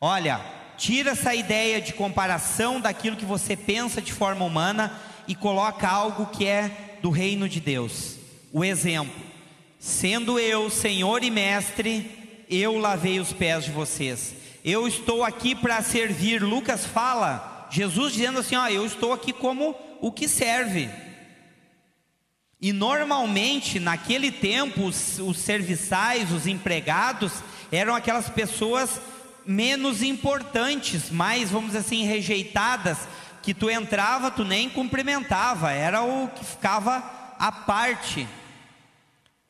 Olha, 0.00 0.40
tira 0.76 1.12
essa 1.12 1.34
ideia 1.34 1.80
de 1.80 1.92
comparação 1.92 2.80
daquilo 2.80 3.16
que 3.16 3.24
você 3.24 3.56
pensa 3.56 4.02
de 4.02 4.12
forma 4.12 4.44
humana 4.44 4.92
e 5.26 5.34
coloca 5.34 5.88
algo 5.88 6.26
que 6.26 6.46
é 6.46 6.98
do 7.00 7.10
reino 7.10 7.48
de 7.48 7.60
Deus. 7.60 8.16
O 8.52 8.64
exemplo: 8.64 9.22
sendo 9.78 10.38
eu 10.38 10.68
Senhor 10.68 11.24
e 11.24 11.30
Mestre, 11.30 12.44
eu 12.50 12.76
lavei 12.76 13.18
os 13.18 13.32
pés 13.32 13.64
de 13.64 13.70
vocês 13.70 14.44
eu 14.64 14.88
estou 14.88 15.22
aqui 15.22 15.54
para 15.54 15.82
servir. 15.82 16.42
Lucas 16.42 16.86
fala, 16.86 17.68
Jesus 17.70 18.14
dizendo 18.14 18.40
assim: 18.40 18.56
ó, 18.56 18.66
eu 18.68 18.86
estou 18.86 19.12
aqui 19.12 19.32
como 19.32 19.76
o 20.00 20.10
que 20.10 20.26
serve. 20.26 20.88
E 22.64 22.72
normalmente, 22.72 23.78
naquele 23.78 24.32
tempo, 24.32 24.86
os, 24.86 25.18
os 25.18 25.36
serviçais, 25.36 26.32
os 26.32 26.46
empregados, 26.46 27.30
eram 27.70 27.94
aquelas 27.94 28.30
pessoas 28.30 29.02
menos 29.44 30.02
importantes, 30.02 31.10
mais, 31.10 31.50
vamos 31.50 31.72
dizer 31.72 31.80
assim, 31.80 32.06
rejeitadas, 32.06 32.96
que 33.42 33.52
tu 33.52 33.68
entrava, 33.68 34.30
tu 34.30 34.46
nem 34.46 34.70
cumprimentava, 34.70 35.72
era 35.72 36.00
o 36.00 36.26
que 36.28 36.42
ficava 36.42 37.04
à 37.38 37.52
parte. 37.52 38.26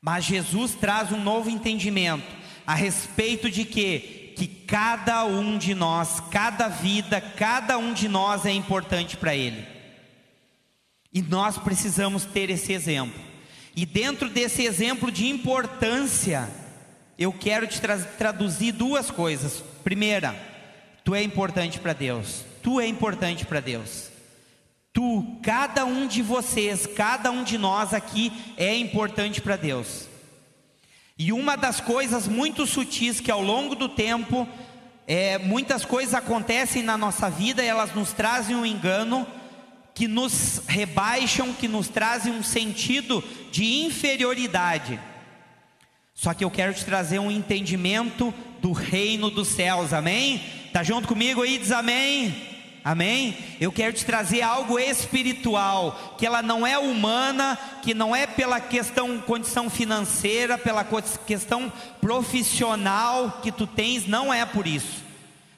Mas 0.02 0.24
Jesus 0.24 0.74
traz 0.74 1.12
um 1.12 1.22
novo 1.22 1.48
entendimento 1.48 2.26
a 2.66 2.74
respeito 2.74 3.48
de 3.48 3.64
que 3.64 4.34
que 4.36 4.48
cada 4.48 5.24
um 5.24 5.56
de 5.56 5.76
nós, 5.76 6.18
cada 6.32 6.66
vida, 6.66 7.20
cada 7.20 7.78
um 7.78 7.92
de 7.92 8.08
nós 8.08 8.44
é 8.44 8.50
importante 8.50 9.16
para 9.16 9.36
Ele. 9.36 9.73
E 11.14 11.22
nós 11.22 11.56
precisamos 11.56 12.24
ter 12.24 12.50
esse 12.50 12.72
exemplo. 12.72 13.22
E 13.76 13.86
dentro 13.86 14.28
desse 14.28 14.64
exemplo 14.64 15.12
de 15.12 15.28
importância, 15.28 16.50
eu 17.16 17.32
quero 17.32 17.68
te 17.68 17.80
tra 17.80 17.96
traduzir 17.98 18.72
duas 18.72 19.12
coisas. 19.12 19.62
Primeira, 19.84 20.34
tu 21.04 21.14
é 21.14 21.22
importante 21.22 21.78
para 21.78 21.92
Deus. 21.92 22.44
Tu 22.62 22.80
é 22.80 22.86
importante 22.88 23.46
para 23.46 23.60
Deus. 23.60 24.10
Tu, 24.92 25.38
cada 25.42 25.84
um 25.84 26.06
de 26.06 26.22
vocês, 26.22 26.86
cada 26.86 27.30
um 27.30 27.44
de 27.44 27.58
nós 27.58 27.94
aqui 27.94 28.32
é 28.56 28.76
importante 28.76 29.40
para 29.40 29.56
Deus. 29.56 30.08
E 31.16 31.32
uma 31.32 31.56
das 31.56 31.80
coisas 31.80 32.26
muito 32.26 32.66
sutis 32.66 33.20
que 33.20 33.30
ao 33.30 33.40
longo 33.40 33.76
do 33.76 33.88
tempo, 33.88 34.48
é, 35.06 35.38
muitas 35.38 35.84
coisas 35.84 36.14
acontecem 36.14 36.82
na 36.82 36.98
nossa 36.98 37.30
vida 37.30 37.62
elas 37.62 37.94
nos 37.94 38.12
trazem 38.12 38.56
um 38.56 38.66
engano, 38.66 39.26
que 39.94 40.08
nos 40.08 40.60
rebaixam, 40.66 41.52
que 41.52 41.68
nos 41.68 41.88
trazem 41.88 42.32
um 42.32 42.42
sentido 42.42 43.22
de 43.52 43.64
inferioridade. 43.84 44.98
Só 46.14 46.34
que 46.34 46.44
eu 46.44 46.50
quero 46.50 46.74
te 46.74 46.84
trazer 46.84 47.18
um 47.18 47.30
entendimento 47.30 48.34
do 48.60 48.72
reino 48.72 49.30
dos 49.30 49.48
céus, 49.48 49.92
amém? 49.92 50.42
Tá 50.72 50.82
junto 50.82 51.06
comigo 51.06 51.42
aí? 51.42 51.58
Diz 51.58 51.70
amém. 51.70 52.34
Amém? 52.84 53.36
Eu 53.58 53.72
quero 53.72 53.94
te 53.94 54.04
trazer 54.04 54.42
algo 54.42 54.78
espiritual, 54.78 56.16
que 56.18 56.26
ela 56.26 56.42
não 56.42 56.66
é 56.66 56.78
humana, 56.78 57.58
que 57.82 57.94
não 57.94 58.14
é 58.14 58.26
pela 58.26 58.60
questão 58.60 59.18
condição 59.18 59.70
financeira, 59.70 60.58
pela 60.58 60.86
questão 61.26 61.72
profissional 61.98 63.40
que 63.42 63.50
tu 63.50 63.66
tens, 63.66 64.06
não 64.06 64.32
é 64.32 64.44
por 64.44 64.66
isso. 64.66 65.02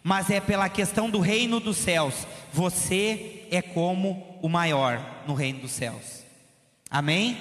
Mas 0.04 0.30
é 0.30 0.40
pela 0.40 0.68
questão 0.68 1.10
do 1.10 1.18
reino 1.18 1.58
dos 1.58 1.78
céus. 1.78 2.14
Você 2.52 3.44
é 3.50 3.60
como 3.60 4.25
o 4.42 4.48
maior 4.48 5.00
no 5.26 5.34
reino 5.34 5.60
dos 5.60 5.72
céus. 5.72 6.24
Amém? 6.90 7.36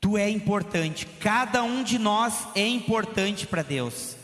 Tu 0.00 0.16
é 0.16 0.28
importante, 0.28 1.06
cada 1.20 1.62
um 1.62 1.82
de 1.82 1.98
nós 1.98 2.48
é 2.54 2.66
importante 2.66 3.46
para 3.46 3.62
Deus. 3.62 4.16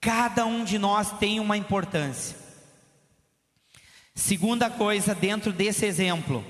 Cada 0.00 0.44
um 0.46 0.64
de 0.64 0.78
nós 0.78 1.10
tem 1.18 1.40
uma 1.40 1.56
importância. 1.56 2.36
Segunda 4.14 4.70
coisa, 4.70 5.14
dentro 5.14 5.52
desse 5.52 5.84
exemplo, 5.84 6.44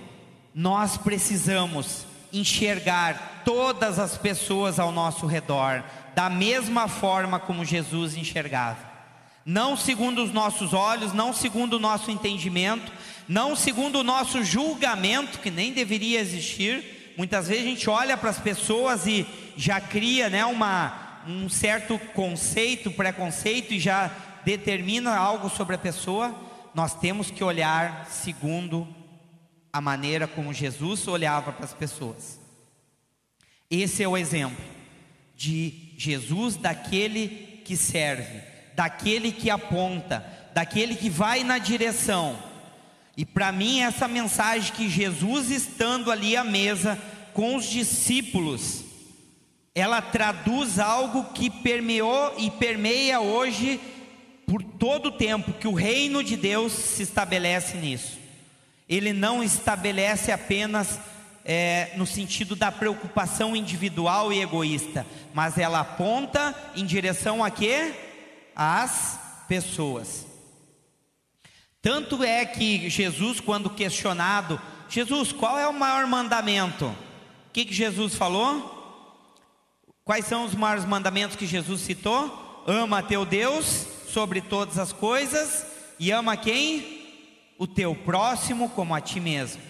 nós 0.55 0.99
precisamos 0.99 2.05
enxergar 2.33 3.43
todas 3.45 3.99
as 3.99 4.19
pessoas 4.19 4.79
ao 4.79 4.93
nosso 4.93 5.27
redor 5.27 5.83
da 6.15 6.29
mesma 6.29 6.89
forma 6.89 7.41
como 7.41 7.65
Jesus 7.65 8.17
enxergava. 8.17 8.94
Não 9.45 9.77
segundo 9.77 10.23
os 10.23 10.33
nossos 10.33 10.73
olhos, 10.73 11.13
não 11.13 11.33
segundo 11.33 11.75
o 11.75 11.79
nosso 11.79 12.11
entendimento, 12.11 12.93
não 13.29 13.55
segundo 13.55 14.01
o 14.01 14.05
nosso 14.05 14.43
julgamento, 14.43 15.39
que 15.39 15.51
nem 15.51 15.73
deveria 15.73 16.21
existir. 16.21 17.15
Muitas 17.17 17.49
vezes 17.49 17.65
a 17.65 17.69
gente 17.69 17.91
olha 17.91 18.17
para 18.17 18.31
as 18.31 18.39
pessoas 18.39 19.07
e 19.07 19.27
já 19.57 19.81
cria 19.81 20.29
né, 20.29 20.45
uma, 20.45 21.23
um 21.27 21.49
certo 21.49 21.99
conceito, 22.15 22.91
preconceito 22.91 23.75
e 23.75 23.81
já 23.81 24.11
determina 24.45 25.17
algo 25.17 25.49
sobre 25.49 25.75
a 25.75 25.79
pessoa 25.79 26.45
nós 26.75 26.93
temos 26.93 27.31
que 27.31 27.45
olhar 27.45 28.07
segundo 28.11 28.87
a 29.73 29.81
maneira 29.81 30.27
como 30.27 30.53
Jesus 30.53 31.07
olhava 31.07 31.53
para 31.53 31.65
as 31.65 31.73
pessoas. 31.73 32.39
Esse 33.71 34.03
é 34.03 34.09
o 34.09 34.17
exemplo 34.17 34.63
de 35.37 35.93
Jesus, 35.97 36.57
daquele 36.57 37.63
que 37.65 37.77
serve, 37.77 38.43
daquele 38.75 39.33
que 39.33 39.51
aponta, 39.51 40.25
daquele 40.53 40.95
que 40.95 41.09
vai 41.09 41.45
na 41.45 41.59
direção. 41.59 42.39
E 43.17 43.25
para 43.25 43.53
mim, 43.53 43.81
essa 43.81 44.09
mensagem 44.09 44.73
que 44.73 44.89
Jesus 44.89 45.51
estando 45.51 46.11
ali 46.11 46.37
à 46.37 46.43
mesa 46.43 46.99
com 47.33 47.57
os 47.57 47.67
discípulos, 47.67 48.85
ela 49.75 50.01
traduz 50.01 50.79
algo 50.79 51.25
que 51.33 51.51
permeou 51.51 52.35
e 52.39 52.51
permeia 52.51 53.21
hoje 53.21 53.81
por 54.47 54.63
todo 54.63 55.07
o 55.07 55.13
tempo 55.13 55.53
que 55.53 55.67
o 55.67 55.75
reino 55.75 56.23
de 56.23 56.37
Deus 56.37 56.73
se 56.73 57.03
estabelece 57.03 57.77
nisso. 57.77 58.19
Ele 58.89 59.13
não 59.13 59.43
estabelece 59.43 60.31
apenas 60.31 60.99
é, 61.45 61.91
no 61.97 62.07
sentido 62.07 62.55
da 62.55 62.71
preocupação 62.71 63.55
individual 63.55 64.33
e 64.33 64.41
egoísta, 64.41 65.07
mas 65.33 65.59
ela 65.59 65.81
aponta 65.81 66.55
em 66.75 66.85
direção 66.85 67.45
a 67.45 67.51
quê? 67.51 67.93
Às 68.55 69.19
pessoas. 69.49 70.27
Tanto 71.81 72.23
é 72.25 72.45
que 72.47 72.89
Jesus, 72.89 73.41
quando 73.41 73.69
questionado, 73.69 74.61
Jesus, 74.89 75.33
qual 75.33 75.59
é 75.59 75.67
o 75.67 75.73
maior 75.73 76.07
mandamento? 76.07 76.87
O 76.87 77.53
que, 77.53 77.65
que 77.65 77.75
Jesus 77.75 78.15
falou? 78.15 78.73
Quais 80.05 80.27
são 80.27 80.45
os 80.45 80.55
maiores 80.55 80.85
mandamentos 80.85 81.37
que 81.37 81.47
Jesus 81.47 81.81
citou? 81.81 82.65
Ama 82.67 83.03
teu 83.03 83.25
Deus 83.27 83.87
sobre 84.09 84.41
todas 84.41 84.79
as 84.79 84.93
coisas 84.93 85.67
e 85.99 86.11
ama 86.11 86.37
quem? 86.37 87.03
O 87.59 87.67
teu 87.67 87.95
próximo 87.95 88.71
como 88.71 88.95
a 88.95 89.01
ti 89.01 89.21
mesmo. 89.21 89.63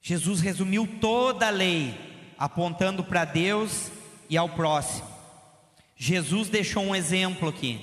Jesus 0.00 0.40
resumiu 0.40 0.86
toda 1.00 1.46
a 1.46 1.50
lei, 1.50 1.94
apontando 2.38 3.02
para 3.02 3.24
Deus 3.24 3.90
e 4.28 4.36
ao 4.36 4.48
próximo. 4.48 5.13
Jesus 6.06 6.50
deixou 6.50 6.84
um 6.84 6.94
exemplo 6.94 7.48
aqui, 7.48 7.80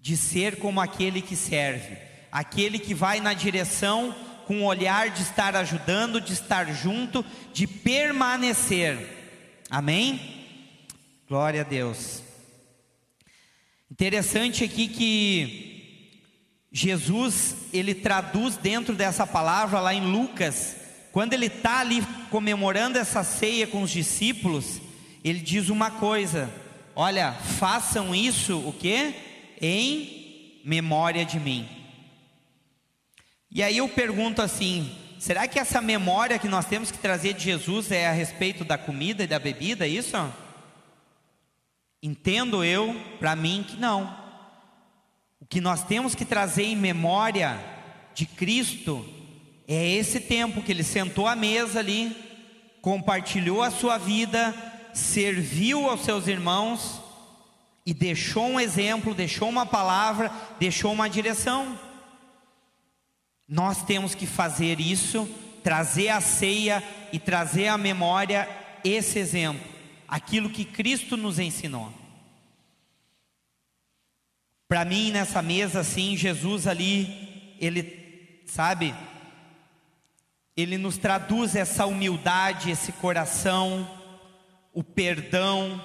de 0.00 0.16
ser 0.16 0.56
como 0.56 0.80
aquele 0.80 1.20
que 1.20 1.36
serve, 1.36 1.98
aquele 2.32 2.78
que 2.78 2.94
vai 2.94 3.20
na 3.20 3.34
direção 3.34 4.16
com 4.46 4.62
o 4.62 4.64
olhar 4.64 5.10
de 5.10 5.20
estar 5.20 5.54
ajudando, 5.54 6.22
de 6.22 6.32
estar 6.32 6.72
junto, 6.72 7.22
de 7.52 7.66
permanecer. 7.66 8.96
Amém? 9.68 10.46
Glória 11.28 11.60
a 11.60 11.64
Deus. 11.64 12.22
Interessante 13.90 14.64
aqui 14.64 14.88
que 14.88 16.22
Jesus, 16.72 17.56
ele 17.74 17.94
traduz 17.94 18.56
dentro 18.56 18.94
dessa 18.94 19.26
palavra 19.26 19.80
lá 19.80 19.92
em 19.92 20.10
Lucas, 20.10 20.76
quando 21.12 21.34
ele 21.34 21.48
está 21.48 21.80
ali 21.80 22.02
comemorando 22.30 22.98
essa 22.98 23.22
ceia 23.22 23.66
com 23.66 23.82
os 23.82 23.90
discípulos, 23.90 24.80
ele 25.22 25.40
diz 25.40 25.68
uma 25.68 25.90
coisa: 25.90 26.61
olha, 26.94 27.32
façam 27.32 28.14
isso 28.14 28.58
o 28.58 28.72
que? 28.72 29.14
Em 29.60 30.60
memória 30.64 31.24
de 31.24 31.38
mim. 31.38 31.68
E 33.50 33.62
aí 33.62 33.76
eu 33.76 33.88
pergunto 33.88 34.40
assim: 34.40 34.90
será 35.18 35.46
que 35.46 35.58
essa 35.58 35.80
memória 35.80 36.38
que 36.38 36.48
nós 36.48 36.64
temos 36.64 36.90
que 36.90 36.98
trazer 36.98 37.34
de 37.34 37.44
Jesus 37.44 37.90
é 37.90 38.08
a 38.08 38.12
respeito 38.12 38.64
da 38.64 38.78
comida 38.78 39.24
e 39.24 39.26
da 39.26 39.38
bebida, 39.38 39.86
é 39.86 39.88
isso? 39.88 40.16
Entendo 42.02 42.64
eu, 42.64 42.94
para 43.18 43.36
mim, 43.36 43.64
que 43.68 43.76
não. 43.76 44.20
O 45.40 45.46
que 45.46 45.60
nós 45.60 45.84
temos 45.84 46.14
que 46.14 46.24
trazer 46.24 46.64
em 46.64 46.76
memória 46.76 47.58
de 48.14 48.26
Cristo 48.26 49.06
é 49.68 49.88
esse 49.88 50.20
tempo 50.20 50.62
que 50.62 50.72
ele 50.72 50.82
sentou 50.82 51.26
à 51.26 51.36
mesa 51.36 51.78
ali, 51.78 52.16
compartilhou 52.80 53.62
a 53.62 53.70
sua 53.70 53.98
vida, 53.98 54.54
serviu 54.94 55.88
aos 55.88 56.02
seus 56.02 56.26
irmãos 56.26 57.00
e 57.84 57.92
deixou 57.92 58.46
um 58.46 58.60
exemplo, 58.60 59.14
deixou 59.14 59.48
uma 59.48 59.66
palavra, 59.66 60.30
deixou 60.58 60.92
uma 60.92 61.08
direção. 61.08 61.78
Nós 63.48 63.84
temos 63.84 64.14
que 64.14 64.26
fazer 64.26 64.80
isso, 64.80 65.28
trazer 65.62 66.08
a 66.08 66.20
ceia 66.20 66.82
e 67.12 67.18
trazer 67.18 67.68
à 67.68 67.76
memória 67.76 68.48
esse 68.84 69.18
exemplo 69.18 69.72
aquilo 70.12 70.50
que 70.50 70.66
Cristo 70.66 71.16
nos 71.16 71.38
ensinou. 71.38 71.90
Para 74.68 74.84
mim, 74.84 75.10
nessa 75.10 75.40
mesa, 75.40 75.80
assim, 75.80 76.18
Jesus 76.18 76.66
ali, 76.66 77.56
ele, 77.58 78.42
sabe, 78.46 78.94
ele 80.54 80.76
nos 80.76 80.98
traduz 80.98 81.56
essa 81.56 81.86
humildade, 81.86 82.70
esse 82.70 82.92
coração, 82.92 83.88
o 84.72 84.82
perdão, 84.82 85.82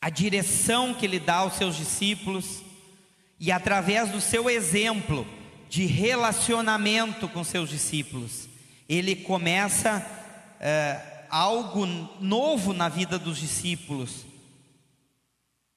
a 0.00 0.10
direção 0.10 0.94
que 0.94 1.06
ele 1.06 1.18
dá 1.18 1.36
aos 1.36 1.54
seus 1.54 1.76
discípulos, 1.76 2.62
e 3.40 3.50
através 3.50 4.10
do 4.10 4.20
seu 4.20 4.48
exemplo 4.48 5.26
de 5.68 5.86
relacionamento 5.86 7.28
com 7.28 7.42
seus 7.42 7.68
discípulos, 7.68 8.48
ele 8.88 9.16
começa. 9.16 10.06
Eh, 10.60 11.14
algo 11.34 11.84
novo 12.20 12.72
na 12.72 12.88
vida 12.88 13.18
dos 13.18 13.38
discípulos. 13.38 14.24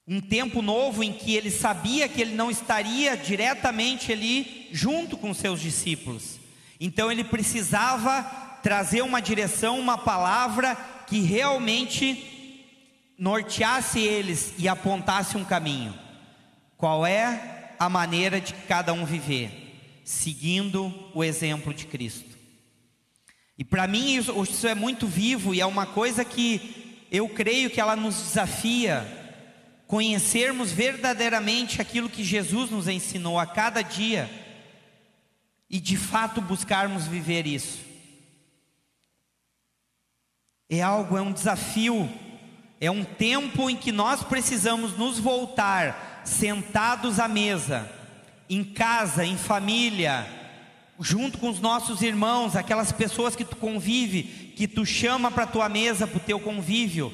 Um 0.07 0.21
tempo 0.21 0.61
novo 0.61 1.03
em 1.03 1.11
que 1.11 1.35
ele 1.35 1.49
sabia 1.49 2.07
que 2.07 2.21
ele 2.21 2.35
não 2.35 2.51
estaria 2.51 3.17
diretamente 3.17 4.11
ali 4.11 4.69
junto 4.71 5.17
com 5.17 5.33
seus 5.33 5.59
discípulos. 5.59 6.39
Então 6.79 7.11
ele 7.11 7.23
precisava 7.23 8.21
trazer 8.61 9.01
uma 9.01 9.19
direção, 9.19 9.79
uma 9.79 9.97
palavra 9.97 10.77
que 11.07 11.21
realmente 11.21 12.37
norteasse 13.17 13.99
eles 13.99 14.53
e 14.57 14.67
apontasse 14.67 15.37
um 15.37 15.43
caminho. 15.43 15.93
Qual 16.77 17.05
é 17.05 17.73
a 17.79 17.89
maneira 17.89 18.39
de 18.39 18.53
cada 18.53 18.93
um 18.93 19.05
viver? 19.05 20.01
Seguindo 20.03 20.93
o 21.13 21.23
exemplo 21.23 21.73
de 21.73 21.85
Cristo. 21.85 22.37
E 23.57 23.63
para 23.63 23.87
mim 23.87 24.15
isso, 24.15 24.43
isso 24.43 24.67
é 24.67 24.75
muito 24.75 25.07
vivo 25.07 25.55
e 25.55 25.61
é 25.61 25.65
uma 25.65 25.87
coisa 25.87 26.23
que 26.23 27.07
eu 27.11 27.27
creio 27.29 27.69
que 27.69 27.81
ela 27.81 27.95
nos 27.95 28.15
desafia 28.15 29.05
conhecermos 29.87 30.71
verdadeiramente 30.71 31.81
aquilo 31.81 32.09
que 32.09 32.23
Jesus 32.23 32.69
nos 32.69 32.87
ensinou 32.87 33.39
a 33.39 33.45
cada 33.45 33.81
dia 33.81 34.29
e 35.69 35.79
de 35.79 35.97
fato 35.97 36.41
buscarmos 36.41 37.07
viver 37.07 37.47
isso. 37.47 37.86
É 40.69 40.81
algo, 40.81 41.17
é 41.17 41.21
um 41.21 41.31
desafio, 41.31 42.09
é 42.79 42.91
um 42.91 43.03
tempo 43.03 43.69
em 43.69 43.75
que 43.75 43.91
nós 43.91 44.23
precisamos 44.23 44.97
nos 44.97 45.17
voltar 45.17 46.21
sentados 46.25 47.19
à 47.19 47.27
mesa, 47.27 47.89
em 48.49 48.63
casa, 48.63 49.25
em 49.25 49.37
família, 49.37 50.27
junto 50.99 51.37
com 51.37 51.49
os 51.49 51.59
nossos 51.59 52.01
irmãos, 52.01 52.55
aquelas 52.55 52.91
pessoas 52.91 53.35
que 53.35 53.45
tu 53.45 53.55
convive, 53.55 54.23
que 54.55 54.67
tu 54.67 54.85
chama 54.85 55.31
para 55.31 55.47
tua 55.47 55.69
mesa, 55.69 56.07
para 56.07 56.17
o 56.17 56.21
teu 56.21 56.39
convívio, 56.39 57.13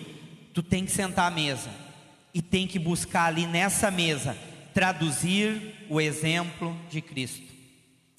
tu 0.54 0.64
tem 0.64 0.86
que 0.86 0.92
sentar 0.92 1.32
à 1.32 1.36
mesa 1.36 1.70
e 2.34 2.42
tem 2.42 2.66
que 2.66 2.80
buscar 2.80 3.26
ali 3.26 3.46
nessa 3.46 3.92
mesa 3.92 4.36
traduzir 4.74 5.86
o 5.90 6.02
exemplo 6.02 6.76
de 6.90 7.02
Cristo. 7.02 7.54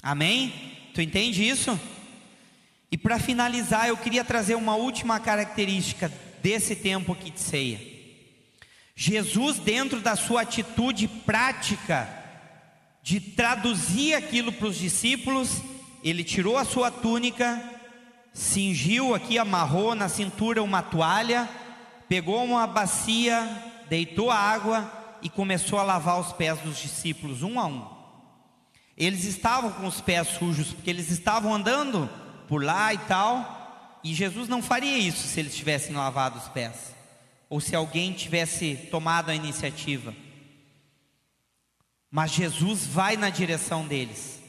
Amém? 0.03 0.53
Tu 0.95 1.01
entende 1.01 1.47
isso? 1.47 1.79
E 2.95 2.97
para 2.97 3.19
finalizar, 3.19 3.89
eu 3.89 3.97
queria 3.97 4.23
trazer 4.23 4.55
uma 4.55 4.77
última 4.77 5.19
característica 5.19 6.13
desse 6.41 6.77
tempo 6.77 7.13
aqui 7.13 7.29
de 7.29 7.41
ceia. 7.41 7.81
Jesus, 8.95 9.59
dentro 9.59 9.99
da 10.01 10.15
sua 10.15 10.43
atitude 10.43 11.09
prática, 11.09 12.09
de 13.03 13.19
traduzir 13.19 14.15
aquilo 14.15 14.53
para 14.53 14.69
os 14.69 14.79
discípulos, 14.79 15.61
ele 16.05 16.23
tirou 16.23 16.57
a 16.57 16.65
sua 16.65 16.89
túnica, 16.89 17.61
cingiu 18.33 19.13
aqui, 19.13 19.41
amarrou 19.41 19.97
na 19.97 20.09
cintura 20.09 20.63
uma 20.63 20.81
toalha, 20.81 21.49
pegou 22.09 22.45
uma 22.45 22.65
bacia, 22.65 23.45
deitou 23.89 24.31
a 24.31 24.39
água 24.39 25.19
e 25.21 25.29
começou 25.29 25.81
a 25.81 25.83
lavar 25.83 26.21
os 26.21 26.33
pés 26.33 26.61
dos 26.61 26.79
discípulos 26.79 27.43
um 27.43 27.59
a 27.59 27.67
um. 27.67 27.89
Eles 28.97 29.25
estavam 29.25 29.73
com 29.73 29.85
os 29.85 30.01
pés 30.01 30.29
sujos 30.29 30.69
porque 30.73 30.91
eles 30.91 31.11
estavam 31.11 31.53
andando 31.53 32.09
por 32.55 32.63
lá 32.63 32.95
e 32.95 32.99
tal, 32.99 33.99
e 34.05 34.15
Jesus 34.15 34.49
não 34.49 34.63
faria 34.63 34.97
isso 34.97 35.27
se 35.27 35.41
eles 35.41 35.57
tivessem 35.57 35.93
lavado 35.93 36.39
os 36.39 36.47
pés, 36.47 36.95
ou 37.51 37.61
se 37.61 37.75
alguém 37.75 38.13
tivesse 38.13 38.77
tomado 38.93 39.29
a 39.29 39.35
iniciativa. 39.35 40.15
Mas 42.13 42.31
Jesus 42.31 42.87
vai 42.87 43.17
na 43.17 43.29
direção 43.29 43.85
deles, 43.85 44.41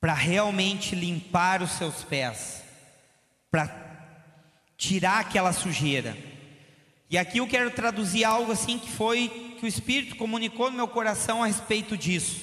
para 0.00 0.14
realmente 0.14 0.94
limpar 0.94 1.60
os 1.60 1.72
seus 1.72 2.02
pés, 2.02 2.64
para 3.50 3.68
tirar 4.78 5.20
aquela 5.20 5.52
sujeira. 5.52 6.16
E 7.10 7.18
aqui 7.18 7.36
eu 7.36 7.46
quero 7.46 7.70
traduzir 7.72 8.24
algo 8.24 8.52
assim 8.52 8.78
que 8.78 8.90
foi 8.90 9.54
que 9.58 9.66
o 9.66 9.68
Espírito 9.68 10.16
comunicou 10.16 10.70
no 10.70 10.78
meu 10.78 10.88
coração 10.88 11.42
a 11.42 11.46
respeito 11.46 11.94
disso, 11.94 12.40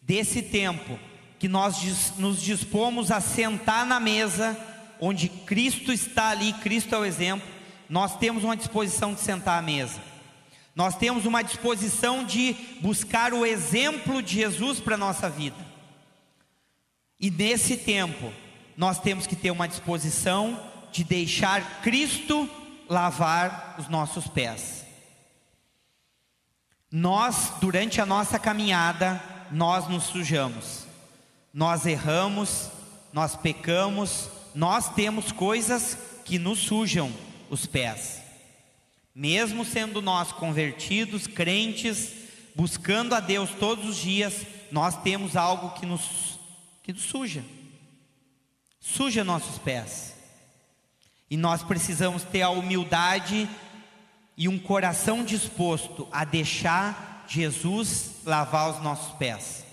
desse 0.00 0.40
tempo 0.40 0.96
que 1.38 1.48
nós 1.48 2.12
nos 2.18 2.40
dispomos 2.40 3.10
a 3.10 3.20
sentar 3.20 3.84
na 3.84 4.00
mesa, 4.00 4.56
onde 5.00 5.28
Cristo 5.28 5.92
está 5.92 6.30
ali, 6.30 6.52
Cristo 6.54 6.94
é 6.94 6.98
o 6.98 7.04
exemplo, 7.04 7.46
nós 7.88 8.16
temos 8.16 8.42
uma 8.42 8.56
disposição 8.56 9.14
de 9.14 9.20
sentar 9.20 9.58
à 9.58 9.62
mesa. 9.62 10.00
Nós 10.74 10.96
temos 10.96 11.24
uma 11.24 11.42
disposição 11.42 12.24
de 12.24 12.54
buscar 12.80 13.32
o 13.32 13.46
exemplo 13.46 14.22
de 14.22 14.34
Jesus 14.34 14.80
para 14.80 14.94
a 14.94 14.98
nossa 14.98 15.28
vida. 15.30 15.56
E 17.18 17.30
nesse 17.30 17.78
tempo, 17.78 18.32
nós 18.76 18.98
temos 18.98 19.26
que 19.26 19.34
ter 19.34 19.50
uma 19.50 19.66
disposição 19.66 20.60
de 20.92 21.02
deixar 21.02 21.80
Cristo 21.80 22.48
lavar 22.88 23.76
os 23.78 23.88
nossos 23.88 24.28
pés. 24.28 24.84
Nós, 26.90 27.52
durante 27.60 28.00
a 28.00 28.06
nossa 28.06 28.38
caminhada, 28.38 29.22
nós 29.50 29.88
nos 29.88 30.04
sujamos, 30.04 30.85
nós 31.56 31.86
erramos, 31.86 32.68
nós 33.14 33.34
pecamos, 33.34 34.28
nós 34.54 34.90
temos 34.90 35.32
coisas 35.32 35.96
que 36.22 36.38
nos 36.38 36.58
sujam 36.58 37.10
os 37.48 37.64
pés. 37.64 38.20
Mesmo 39.14 39.64
sendo 39.64 40.02
nós 40.02 40.32
convertidos, 40.32 41.26
crentes, 41.26 42.12
buscando 42.54 43.14
a 43.14 43.20
Deus 43.20 43.48
todos 43.58 43.88
os 43.88 43.96
dias, 43.96 44.42
nós 44.70 45.00
temos 45.00 45.34
algo 45.34 45.70
que 45.70 45.86
nos, 45.86 46.38
que 46.82 46.92
nos 46.92 47.04
suja, 47.04 47.42
suja 48.78 49.24
nossos 49.24 49.56
pés. 49.56 50.14
E 51.30 51.38
nós 51.38 51.62
precisamos 51.62 52.22
ter 52.22 52.42
a 52.42 52.50
humildade 52.50 53.48
e 54.36 54.46
um 54.46 54.58
coração 54.58 55.24
disposto 55.24 56.06
a 56.12 56.22
deixar 56.22 57.24
Jesus 57.26 58.10
lavar 58.26 58.76
os 58.76 58.82
nossos 58.82 59.14
pés. 59.14 59.65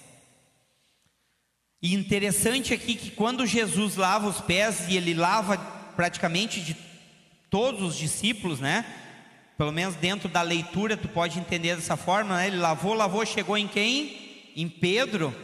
E 1.83 1.93
interessante 1.93 2.73
aqui 2.73 2.95
que 2.95 3.11
quando 3.11 3.45
Jesus 3.45 3.97
lava 3.97 4.29
os 4.29 4.39
pés, 4.39 4.87
e 4.87 4.95
ele 4.95 5.13
lava 5.13 5.57
praticamente 5.97 6.61
de 6.61 6.77
todos 7.49 7.81
os 7.81 7.97
discípulos, 7.97 8.61
né? 8.61 8.85
Pelo 9.57 9.73
menos 9.73 9.93
dentro 9.95 10.29
da 10.29 10.41
leitura 10.41 10.95
tu 10.95 11.09
pode 11.09 11.37
entender 11.37 11.75
dessa 11.75 11.97
forma, 11.97 12.37
né? 12.37 12.47
Ele 12.47 12.55
lavou, 12.55 12.93
lavou, 12.93 13.25
chegou 13.25 13.57
em 13.57 13.67
quem? 13.67 14.51
Em 14.55 14.69
Pedro. 14.69 15.35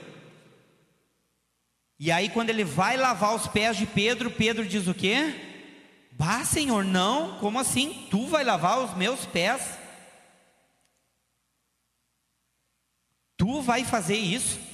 E 2.00 2.10
aí 2.10 2.30
quando 2.30 2.52
ele 2.52 2.64
vai 2.64 2.96
lavar 2.96 3.36
os 3.36 3.46
pés 3.46 3.76
de 3.76 3.86
Pedro, 3.86 4.32
Pedro 4.32 4.66
diz 4.66 4.88
o 4.88 4.94
quê? 4.94 5.36
Bah, 6.14 6.46
Senhor, 6.46 6.86
não, 6.86 7.38
como 7.40 7.60
assim? 7.60 8.08
Tu 8.10 8.26
vai 8.28 8.46
lavar 8.46 8.80
os 8.80 8.96
meus 8.96 9.26
pés? 9.26 9.78
Tu 13.36 13.62
vai 13.62 13.84
fazer 13.84 14.16
isso? 14.16 14.69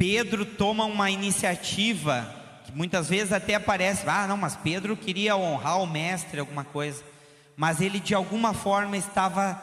Pedro 0.00 0.46
toma 0.46 0.86
uma 0.86 1.10
iniciativa 1.10 2.26
que 2.64 2.72
muitas 2.72 3.10
vezes 3.10 3.34
até 3.34 3.54
aparece, 3.54 4.08
ah, 4.08 4.26
não, 4.26 4.38
mas 4.38 4.56
Pedro 4.56 4.96
queria 4.96 5.36
honrar 5.36 5.78
o 5.78 5.86
mestre, 5.86 6.40
alguma 6.40 6.64
coisa, 6.64 7.04
mas 7.54 7.82
ele 7.82 8.00
de 8.00 8.14
alguma 8.14 8.54
forma 8.54 8.96
estava 8.96 9.60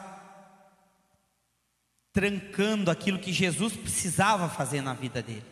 trancando 2.12 2.88
aquilo 2.88 3.18
que 3.18 3.32
Jesus 3.32 3.72
precisava 3.72 4.48
fazer 4.48 4.80
na 4.80 4.94
vida 4.94 5.20
dele. 5.20 5.44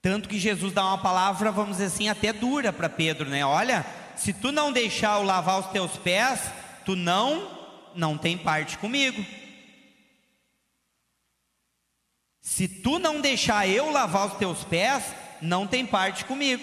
Tanto 0.00 0.26
que 0.26 0.38
Jesus 0.38 0.72
dá 0.72 0.86
uma 0.86 0.96
palavra, 0.96 1.52
vamos 1.52 1.72
dizer 1.72 1.88
assim, 1.88 2.08
até 2.08 2.32
dura 2.32 2.72
para 2.72 2.88
Pedro, 2.88 3.28
né? 3.28 3.44
Olha, 3.44 3.84
se 4.16 4.32
tu 4.32 4.50
não 4.50 4.72
deixar 4.72 5.18
eu 5.18 5.22
lavar 5.22 5.60
os 5.60 5.66
teus 5.66 5.98
pés, 5.98 6.40
tu 6.86 6.96
não 6.96 7.60
não 7.94 8.16
tem 8.16 8.38
parte 8.38 8.78
comigo. 8.78 9.22
Se 12.42 12.66
tu 12.66 12.98
não 12.98 13.20
deixar 13.20 13.68
eu 13.68 13.92
lavar 13.92 14.26
os 14.26 14.34
teus 14.34 14.64
pés, 14.64 15.04
não 15.40 15.64
tem 15.64 15.86
parte 15.86 16.24
comigo. 16.24 16.62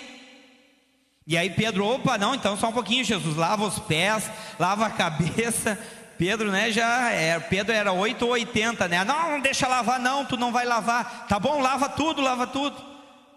E 1.26 1.38
aí 1.38 1.50
Pedro, 1.50 1.86
opa, 1.86 2.18
não, 2.18 2.36
então 2.36 2.58
só 2.58 2.68
um 2.68 2.74
pouquinho, 2.74 3.04
Jesus, 3.04 3.38
lava 3.38 3.66
os 3.66 3.80
pés, 3.80 4.30
lava 4.60 4.86
a 4.86 4.90
cabeça. 4.90 5.80
Pedro, 6.18 6.52
né, 6.52 6.70
já 6.70 7.12
é, 7.12 7.40
Pedro 7.40 7.74
era 7.74 7.94
8 7.94 8.26
ou 8.26 8.32
80, 8.32 8.90
né? 8.90 9.06
Não, 9.06 9.32
não 9.32 9.40
deixa 9.40 9.70
lavar 9.70 10.02
não, 10.02 10.26
tu 10.26 10.36
não 10.36 10.52
vai 10.52 10.66
lavar. 10.66 11.28
Tá 11.30 11.40
bom, 11.40 11.62
lava 11.62 11.88
tudo, 11.88 12.22
lava 12.22 12.46
tudo. 12.46 12.76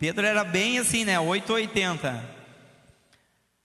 Pedro 0.00 0.26
era 0.26 0.42
bem 0.42 0.80
assim, 0.80 1.04
né, 1.04 1.20
8 1.20 1.48
ou 1.48 1.56
80. 1.56 2.28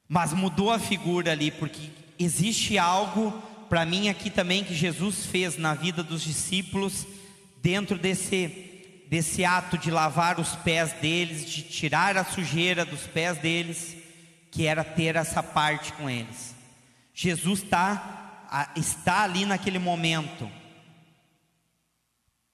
Mas 0.07 0.33
mudou 0.33 0.71
a 0.71 0.77
figura 0.77 1.31
ali, 1.31 1.49
porque 1.49 1.89
existe 2.19 2.77
algo 2.77 3.31
para 3.67 3.87
mim 3.87 4.07
aqui 4.07 4.29
também 4.29 4.63
que 4.63 4.75
Jesus 4.75 5.25
fez 5.25 5.57
na 5.57 5.73
vida 5.73 6.03
dos 6.03 6.21
discípulos 6.21 7.07
dentro 7.61 7.97
desse 7.97 8.66
desse 9.09 9.45
ato 9.45 9.77
de 9.77 9.89
lavar 9.89 10.39
os 10.39 10.55
pés 10.55 10.93
deles, 10.93 11.49
de 11.49 11.61
tirar 11.61 12.17
a 12.17 12.25
sujeira 12.25 12.83
dos 12.83 13.07
pés 13.07 13.37
deles, 13.37 13.95
que 14.51 14.65
era 14.65 14.83
ter 14.83 15.15
essa 15.15 15.41
parte 15.41 15.93
com 15.93 16.09
eles. 16.09 16.55
Jesus 17.13 17.63
está, 17.63 18.71
está 18.75 19.23
ali 19.23 19.45
naquele 19.45 19.79
momento, 19.79 20.49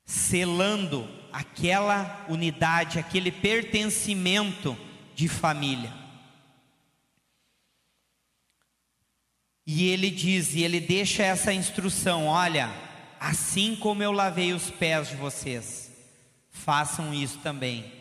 selando 0.05 1.09
aquela 1.31 2.25
unidade, 2.29 2.99
aquele 2.99 3.31
pertencimento 3.31 4.77
de 5.15 5.27
família. 5.27 5.91
E 9.65 9.87
ele 9.89 10.11
diz, 10.11 10.53
e 10.53 10.63
ele 10.63 10.79
deixa 10.79 11.23
essa 11.23 11.53
instrução: 11.53 12.27
olha, 12.27 12.69
assim 13.19 13.75
como 13.75 14.03
eu 14.03 14.11
lavei 14.11 14.53
os 14.53 14.69
pés 14.69 15.09
de 15.09 15.15
vocês, 15.15 15.82
façam 16.53 17.13
isso 17.13 17.39
também, 17.39 17.91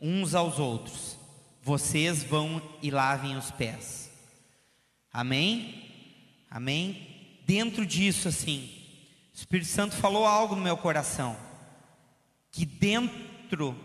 uns 0.00 0.34
aos 0.34 0.58
outros. 0.58 1.18
Vocês 1.62 2.22
vão 2.22 2.62
e 2.80 2.90
lavem 2.90 3.36
os 3.36 3.50
pés. 3.50 4.10
Amém? 5.12 5.90
Amém? 6.48 7.40
Dentro 7.44 7.84
disso, 7.84 8.28
assim, 8.28 8.70
o 9.34 9.36
Espírito 9.36 9.68
Santo 9.68 9.96
falou 9.96 10.24
algo 10.24 10.54
no 10.54 10.62
meu 10.62 10.76
coração. 10.76 11.36
Que 12.50 12.64
dentro 12.64 13.76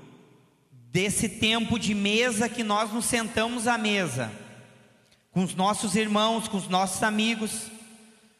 desse 0.91 1.27
tempo 1.27 1.77
de 1.79 1.93
mesa 1.93 2.47
que 2.47 2.63
nós 2.63 2.91
nos 2.93 3.05
sentamos 3.05 3.67
à 3.67 3.77
mesa, 3.77 4.31
com 5.31 5.43
os 5.43 5.55
nossos 5.55 5.95
irmãos, 5.95 6.47
com 6.47 6.57
os 6.57 6.67
nossos 6.67 7.01
amigos, 7.01 7.71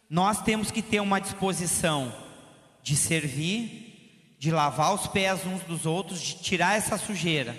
nós 0.09 0.41
temos 0.41 0.69
que 0.69 0.81
ter 0.81 0.99
uma 0.99 1.19
disposição 1.19 2.13
de 2.83 2.95
servir, 2.95 3.80
de 4.41 4.49
lavar 4.49 4.91
os 4.95 5.05
pés 5.05 5.45
uns 5.45 5.61
dos 5.61 5.85
outros, 5.85 6.19
de 6.19 6.33
tirar 6.33 6.75
essa 6.75 6.97
sujeira. 6.97 7.55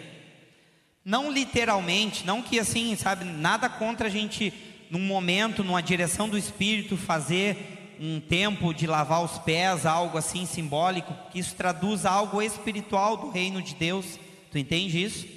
Não 1.05 1.31
literalmente, 1.31 2.27
não 2.27 2.43
que 2.43 2.59
assim, 2.59 2.97
sabe, 2.97 3.25
nada 3.25 3.69
contra 3.69 4.09
a 4.09 4.11
gente, 4.11 4.53
num 4.91 4.99
momento, 4.99 5.63
numa 5.63 5.81
direção 5.81 6.29
do 6.29 6.37
Espírito, 6.37 6.97
fazer 6.97 7.95
um 8.01 8.19
tempo 8.19 8.75
de 8.75 8.89
lavar 8.89 9.23
os 9.23 9.39
pés, 9.39 9.87
algo 9.87 10.19
assim 10.19 10.45
simbólico, 10.45 11.17
que 11.31 11.39
isso 11.39 11.55
traduz 11.55 12.05
algo 12.05 12.43
espiritual 12.43 13.17
do 13.17 13.31
reino 13.31 13.63
de 13.63 13.77
Deus. 13.77 14.19
Tu 14.51 14.59
entende 14.59 15.01
isso? 15.01 15.29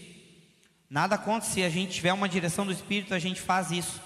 Nada 0.89 1.15
contra 1.15 1.47
se 1.47 1.61
a 1.61 1.69
gente 1.69 1.93
tiver 1.93 2.13
uma 2.13 2.27
direção 2.27 2.65
do 2.65 2.71
Espírito, 2.71 3.13
a 3.13 3.19
gente 3.19 3.39
faz 3.39 3.69
isso. 3.69 4.01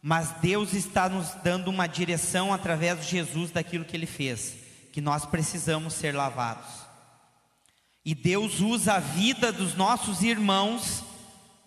Mas 0.00 0.30
Deus 0.40 0.72
está 0.72 1.10
nos 1.10 1.34
dando 1.44 1.68
uma 1.68 1.86
direção 1.86 2.54
através 2.54 3.04
de 3.04 3.10
Jesus 3.10 3.50
daquilo 3.50 3.84
que 3.84 3.94
ele 3.94 4.06
fez 4.06 4.63
que 4.94 5.00
nós 5.00 5.26
precisamos 5.26 5.92
ser 5.92 6.14
lavados. 6.14 6.70
E 8.04 8.14
Deus 8.14 8.60
usa 8.60 8.92
a 8.92 9.00
vida 9.00 9.50
dos 9.50 9.74
nossos 9.74 10.22
irmãos 10.22 11.02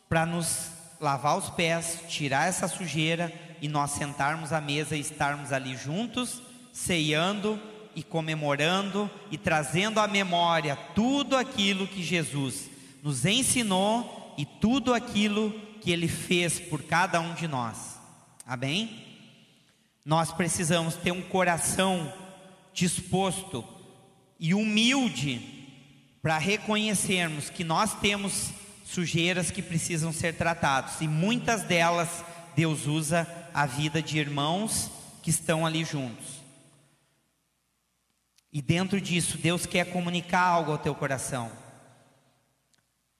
para 0.07 0.25
nos 0.25 0.69
lavar 0.97 1.37
os 1.37 1.49
pés, 1.49 2.03
tirar 2.07 2.47
essa 2.47 2.69
sujeira 2.69 3.33
e 3.61 3.67
nós 3.67 3.91
sentarmos 3.91 4.53
à 4.53 4.61
mesa 4.61 4.95
e 4.95 5.01
estarmos 5.01 5.51
ali 5.51 5.75
juntos, 5.75 6.41
ceando 6.71 7.61
e 7.93 8.01
comemorando 8.01 9.11
e 9.29 9.37
trazendo 9.37 9.99
à 9.99 10.07
memória 10.07 10.77
tudo 10.95 11.35
aquilo 11.35 11.85
que 11.85 12.01
Jesus 12.01 12.69
nos 13.03 13.25
ensinou 13.25 14.35
e 14.37 14.45
tudo 14.45 14.93
aquilo 14.93 15.51
que 15.81 15.91
ele 15.91 16.07
fez 16.07 16.61
por 16.61 16.81
cada 16.81 17.19
um 17.19 17.33
de 17.33 17.45
nós. 17.45 17.99
Amém? 18.45 19.05
Nós 20.05 20.31
precisamos 20.31 20.95
ter 20.95 21.11
um 21.11 21.21
coração 21.21 22.09
disposto 22.77 23.67
e 24.39 24.53
humilde 24.53 25.41
para 26.21 26.37
reconhecermos 26.37 27.49
que 27.49 27.63
nós 27.63 27.95
temos 27.95 28.51
sujeiras 28.85 29.49
que 29.49 29.63
precisam 29.63 30.13
ser 30.13 30.35
tratadas 30.35 31.01
e 31.01 31.07
muitas 31.07 31.63
delas 31.63 32.23
Deus 32.55 32.85
usa 32.85 33.27
a 33.51 33.65
vida 33.65 33.99
de 33.99 34.19
irmãos 34.19 34.91
que 35.23 35.31
estão 35.31 35.65
ali 35.65 35.83
juntos. 35.83 36.37
E 38.53 38.61
dentro 38.61 39.01
disso, 39.01 39.39
Deus 39.39 39.65
quer 39.65 39.91
comunicar 39.91 40.41
algo 40.41 40.71
ao 40.71 40.77
teu 40.77 40.93
coração. 40.93 41.51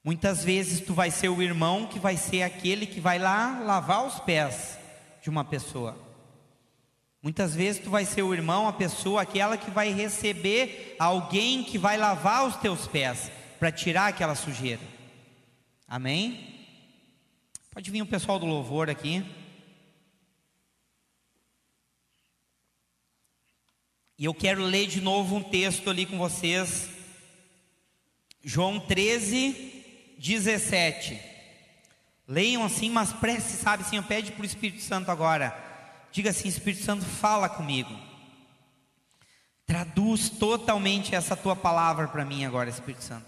Muitas 0.04 0.44
vezes 0.44 0.80
tu 0.80 0.94
vai 0.94 1.10
ser 1.10 1.30
o 1.30 1.42
irmão 1.42 1.86
que 1.86 1.98
vai 1.98 2.16
ser 2.16 2.42
aquele 2.42 2.86
que 2.86 3.00
vai 3.00 3.18
lá 3.18 3.58
lavar 3.64 4.06
os 4.06 4.20
pés 4.20 4.78
de 5.20 5.28
uma 5.28 5.44
pessoa. 5.44 6.07
Muitas 7.20 7.54
vezes 7.54 7.82
tu 7.82 7.90
vai 7.90 8.04
ser 8.04 8.22
o 8.22 8.32
irmão, 8.32 8.68
a 8.68 8.72
pessoa, 8.72 9.22
aquela 9.22 9.56
que 9.56 9.70
vai 9.70 9.92
receber 9.92 10.94
alguém 10.98 11.64
que 11.64 11.76
vai 11.76 11.96
lavar 11.96 12.46
os 12.46 12.56
teus 12.56 12.86
pés 12.86 13.30
para 13.58 13.72
tirar 13.72 14.06
aquela 14.06 14.36
sujeira. 14.36 14.82
Amém? 15.86 16.54
Pode 17.72 17.90
vir 17.90 18.02
o 18.02 18.06
pessoal 18.06 18.38
do 18.38 18.46
louvor 18.46 18.88
aqui. 18.88 19.24
E 24.16 24.24
eu 24.24 24.34
quero 24.34 24.62
ler 24.62 24.86
de 24.86 25.00
novo 25.00 25.36
um 25.36 25.42
texto 25.42 25.90
ali 25.90 26.06
com 26.06 26.18
vocês. 26.18 26.88
João 28.44 28.78
13, 28.78 30.16
17. 30.18 31.20
Leiam 32.28 32.64
assim, 32.64 32.90
mas 32.90 33.12
preste, 33.12 33.50
sabe 33.50 33.82
assim, 33.82 34.00
pede 34.02 34.30
para 34.30 34.42
o 34.42 34.46
Espírito 34.46 34.82
Santo 34.82 35.10
agora 35.10 35.67
Diga 36.12 36.30
assim: 36.30 36.48
Espírito 36.48 36.84
Santo, 36.84 37.04
fala 37.04 37.48
comigo. 37.48 37.90
Traduz 39.66 40.30
totalmente 40.30 41.14
essa 41.14 41.36
tua 41.36 41.54
palavra 41.54 42.08
para 42.08 42.24
mim 42.24 42.44
agora, 42.44 42.70
Espírito 42.70 43.04
Santo. 43.04 43.26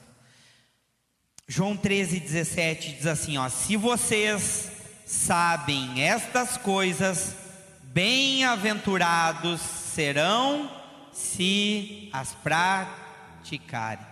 João 1.46 1.76
13, 1.76 2.20
17 2.20 2.92
diz 2.92 3.06
assim: 3.06 3.36
ó, 3.36 3.48
se 3.48 3.76
vocês 3.76 4.70
sabem 5.04 6.02
estas 6.02 6.56
coisas, 6.56 7.36
bem-aventurados 7.82 9.60
serão 9.60 10.70
se 11.12 12.08
as 12.12 12.32
praticarem. 12.34 14.06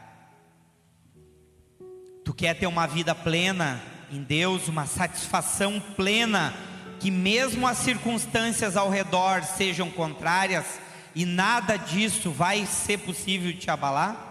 Tu 2.25 2.35
quer 2.35 2.55
ter 2.59 2.67
uma 2.67 2.87
vida 2.87 3.15
plena 3.15 3.81
em 4.11 4.23
Deus, 4.23 4.69
uma 4.69 4.87
satisfação 4.87 5.81
plena 5.97 6.53
que 6.99 7.11
mesmo 7.11 7.67
as 7.67 7.79
circunstâncias 7.79 8.77
ao 8.77 8.91
redor 8.91 9.43
sejam 9.45 9.91
contrárias, 9.91 10.81
e 11.15 11.25
nada 11.25 11.77
disso 11.77 12.31
vai 12.31 12.67
ser 12.67 12.99
possível 12.99 13.53
te 13.57 13.71
abalar? 13.71 14.27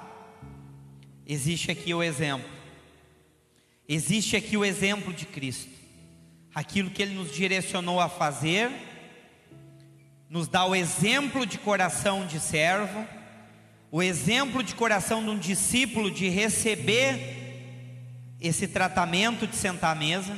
Existe 1.25 1.71
aqui 1.71 1.93
o 1.93 2.03
exemplo. 2.03 2.49
Existe 3.87 4.35
aqui 4.35 4.57
o 4.57 4.65
exemplo 4.65 5.13
de 5.13 5.25
Cristo. 5.25 5.71
Aquilo 6.53 6.89
que 6.89 7.01
ele 7.01 7.13
nos 7.13 7.31
direcionou 7.31 7.99
a 7.99 8.09
fazer, 8.09 8.69
nos 10.29 10.47
dá 10.47 10.65
o 10.65 10.75
exemplo 10.75 11.45
de 11.45 11.57
coração 11.57 12.25
de 12.25 12.39
servo, 12.39 13.05
o 13.91 14.03
exemplo 14.03 14.61
de 14.61 14.75
coração 14.75 15.23
de 15.23 15.29
um 15.29 15.37
discípulo 15.37 16.11
de 16.11 16.27
receber 16.27 17.37
esse 18.39 18.67
tratamento 18.67 19.47
de 19.47 19.55
sentar 19.55 19.95
à 19.95 19.99
mesa 19.99 20.37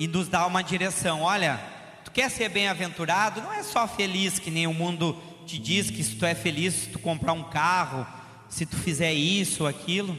e 0.00 0.08
nos 0.08 0.28
dá 0.28 0.46
uma 0.46 0.62
direção. 0.62 1.20
Olha, 1.20 1.60
tu 2.02 2.10
quer 2.10 2.30
ser 2.30 2.48
bem-aventurado? 2.48 3.42
Não 3.42 3.52
é 3.52 3.62
só 3.62 3.86
feliz 3.86 4.38
que 4.38 4.50
nem 4.50 4.66
o 4.66 4.72
mundo 4.72 5.14
te 5.44 5.58
diz 5.58 5.90
que 5.90 6.02
se 6.02 6.16
tu 6.16 6.24
é 6.24 6.34
feliz 6.34 6.72
se 6.72 6.86
tu 6.88 6.98
comprar 6.98 7.34
um 7.34 7.42
carro, 7.42 8.06
se 8.48 8.64
tu 8.64 8.78
fizer 8.78 9.12
isso 9.12 9.64
ou 9.64 9.68
aquilo. 9.68 10.18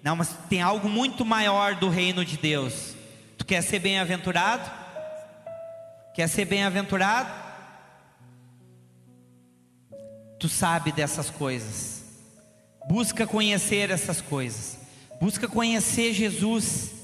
Não, 0.00 0.14
mas 0.14 0.28
tem 0.48 0.62
algo 0.62 0.88
muito 0.88 1.24
maior 1.24 1.74
do 1.74 1.88
reino 1.88 2.24
de 2.24 2.36
Deus. 2.36 2.94
Tu 3.36 3.44
quer 3.44 3.62
ser 3.62 3.80
bem-aventurado? 3.80 4.70
Quer 6.14 6.28
ser 6.28 6.44
bem-aventurado? 6.44 7.28
Tu 10.38 10.48
sabe 10.48 10.92
dessas 10.92 11.30
coisas. 11.30 12.04
Busca 12.88 13.26
conhecer 13.26 13.90
essas 13.90 14.20
coisas. 14.20 14.78
Busca 15.20 15.48
conhecer 15.48 16.14
Jesus 16.14 16.95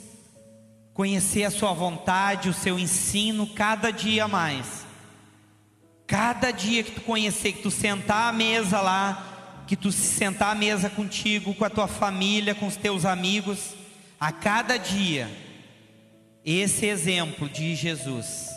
conhecer 0.95 1.45
a 1.45 1.51
Sua 1.51 1.73
vontade, 1.73 2.49
o 2.49 2.55
seu 2.55 2.79
ensino 2.79 3.47
cada 3.47 3.91
dia 3.91 4.29
mais. 4.29 4.87
Cada 6.07 6.51
dia 6.51 6.83
que 6.83 6.93
tu 6.93 7.01
conhecer, 7.01 7.53
que 7.53 7.63
tu 7.63 7.71
sentar 7.71 8.29
à 8.29 8.33
mesa 8.33 8.81
lá, 8.81 9.65
que 9.67 9.77
tu 9.77 9.91
se 9.91 10.15
sentar 10.15 10.53
à 10.53 10.55
mesa 10.55 10.91
contigo, 10.91 11.55
com 11.55 11.65
a 11.65 11.71
tua 11.71 11.89
família, 11.89 12.55
com 12.55 12.67
os 12.67 12.77
teus 12.77 13.05
amigos, 13.05 13.75
a 14.21 14.31
cada 14.31 14.77
dia, 14.77 15.31
esse 16.45 16.87
exemplo 16.87 17.49
de 17.49 17.75
Jesus, 17.75 18.51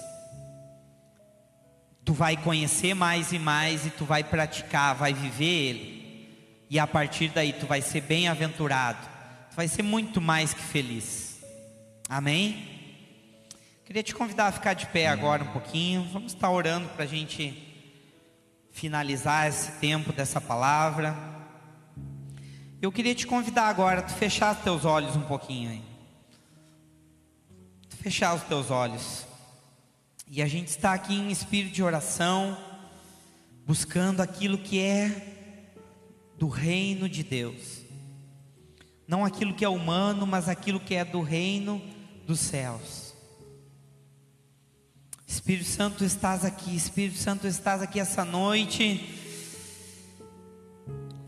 tu 2.03 2.13
vai 2.13 2.35
conhecer 2.35 2.93
mais 2.93 3.31
e 3.31 3.39
mais 3.39 3.85
e 3.85 3.89
tu 3.89 4.05
vai 4.05 4.23
praticar, 4.23 4.95
vai 4.95 5.13
viver 5.13 5.45
ele, 5.45 6.65
e 6.69 6.77
a 6.77 6.85
partir 6.85 7.29
daí 7.29 7.53
tu 7.53 7.65
vai 7.65 7.81
ser 7.81 8.01
bem-aventurado, 8.01 9.07
tu 9.49 9.55
vai 9.55 9.67
ser 9.67 9.83
muito 9.83 10.19
mais 10.19 10.53
que 10.53 10.61
feliz. 10.61 11.34
Amém? 12.07 12.67
Queria 13.83 14.03
te 14.03 14.13
convidar 14.13 14.47
a 14.47 14.51
ficar 14.51 14.75
de 14.75 14.85
pé 14.85 15.07
agora 15.07 15.43
um 15.43 15.47
pouquinho. 15.47 16.07
Vamos 16.13 16.33
estar 16.33 16.51
orando 16.51 16.87
para 16.89 17.03
a 17.03 17.07
gente 17.07 17.65
finalizar 18.69 19.47
esse 19.47 19.71
tempo 19.79 20.13
dessa 20.13 20.39
palavra. 20.39 21.15
Eu 22.79 22.91
queria 22.91 23.15
te 23.15 23.25
convidar 23.25 23.69
agora 23.69 24.01
a 24.01 24.07
fechar 24.07 24.55
os 24.55 24.61
teus 24.61 24.85
olhos 24.85 25.15
um 25.15 25.23
pouquinho 25.23 25.71
aí. 25.71 25.81
Fechar 27.89 28.35
os 28.35 28.43
teus 28.43 28.69
olhos. 28.69 29.25
E 30.27 30.43
a 30.43 30.47
gente 30.47 30.67
está 30.67 30.93
aqui 30.93 31.15
em 31.15 31.31
espírito 31.31 31.73
de 31.73 31.81
oração, 31.81 32.55
buscando 33.65 34.21
aquilo 34.21 34.59
que 34.59 34.79
é 34.79 35.33
do 36.37 36.49
reino 36.49 37.09
de 37.09 37.23
Deus. 37.23 37.81
Não 39.07 39.25
aquilo 39.25 39.55
que 39.55 39.65
é 39.65 39.69
humano, 39.69 40.27
mas 40.27 40.47
aquilo 40.47 40.79
que 40.79 40.93
é 40.93 41.03
do 41.03 41.21
reino 41.21 41.79
de 41.79 41.94
dos 42.25 42.39
céus. 42.39 43.13
Espírito 45.27 45.69
Santo, 45.69 46.03
estás 46.03 46.45
aqui, 46.45 46.75
Espírito 46.75 47.17
Santo, 47.17 47.47
estás 47.47 47.81
aqui 47.81 47.99
essa 47.99 48.23
noite. 48.23 49.13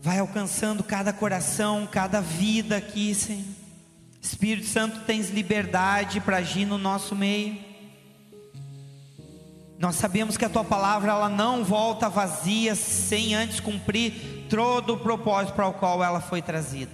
Vai 0.00 0.18
alcançando 0.18 0.82
cada 0.82 1.12
coração, 1.12 1.86
cada 1.86 2.20
vida 2.20 2.76
aqui, 2.76 3.14
Senhor. 3.14 3.44
Espírito 4.20 4.66
Santo, 4.66 5.00
tens 5.04 5.30
liberdade 5.30 6.20
para 6.20 6.38
agir 6.38 6.64
no 6.64 6.78
nosso 6.78 7.14
meio. 7.14 7.58
Nós 9.78 9.94
sabemos 9.94 10.36
que 10.36 10.44
a 10.44 10.48
tua 10.48 10.64
palavra 10.64 11.12
ela 11.12 11.28
não 11.28 11.64
volta 11.64 12.08
vazia 12.08 12.74
sem 12.74 13.34
antes 13.34 13.60
cumprir 13.60 14.46
todo 14.50 14.94
o 14.94 14.98
propósito 14.98 15.54
para 15.54 15.68
o 15.68 15.74
qual 15.74 16.02
ela 16.02 16.20
foi 16.20 16.42
trazida. 16.42 16.90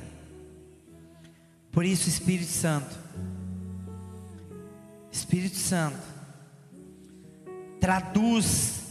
Por 1.72 1.84
isso, 1.84 2.08
Espírito 2.08 2.50
Santo, 2.50 3.03
Espírito 5.14 5.56
Santo, 5.56 6.02
traduz 7.80 8.82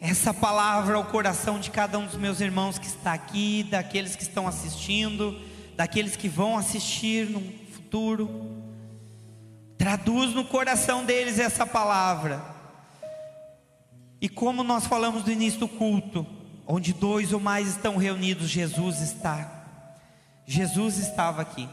essa 0.00 0.32
palavra 0.32 0.94
ao 0.94 1.04
coração 1.06 1.58
de 1.58 1.68
cada 1.68 1.98
um 1.98 2.06
dos 2.06 2.14
meus 2.14 2.40
irmãos 2.40 2.78
que 2.78 2.86
está 2.86 3.12
aqui, 3.12 3.64
daqueles 3.64 4.14
que 4.14 4.22
estão 4.22 4.46
assistindo, 4.46 5.36
daqueles 5.76 6.14
que 6.14 6.28
vão 6.28 6.56
assistir 6.56 7.28
no 7.28 7.40
futuro. 7.72 8.62
Traduz 9.76 10.32
no 10.32 10.44
coração 10.44 11.04
deles 11.04 11.40
essa 11.40 11.66
palavra. 11.66 12.40
E 14.20 14.28
como 14.28 14.62
nós 14.62 14.86
falamos 14.86 15.24
no 15.24 15.32
início 15.32 15.58
do 15.58 15.68
culto, 15.68 16.24
onde 16.68 16.92
dois 16.92 17.32
ou 17.32 17.40
mais 17.40 17.66
estão 17.66 17.96
reunidos, 17.96 18.48
Jesus 18.48 19.00
está. 19.00 19.64
Jesus 20.46 20.98
estava 20.98 21.42
aqui, 21.42 21.68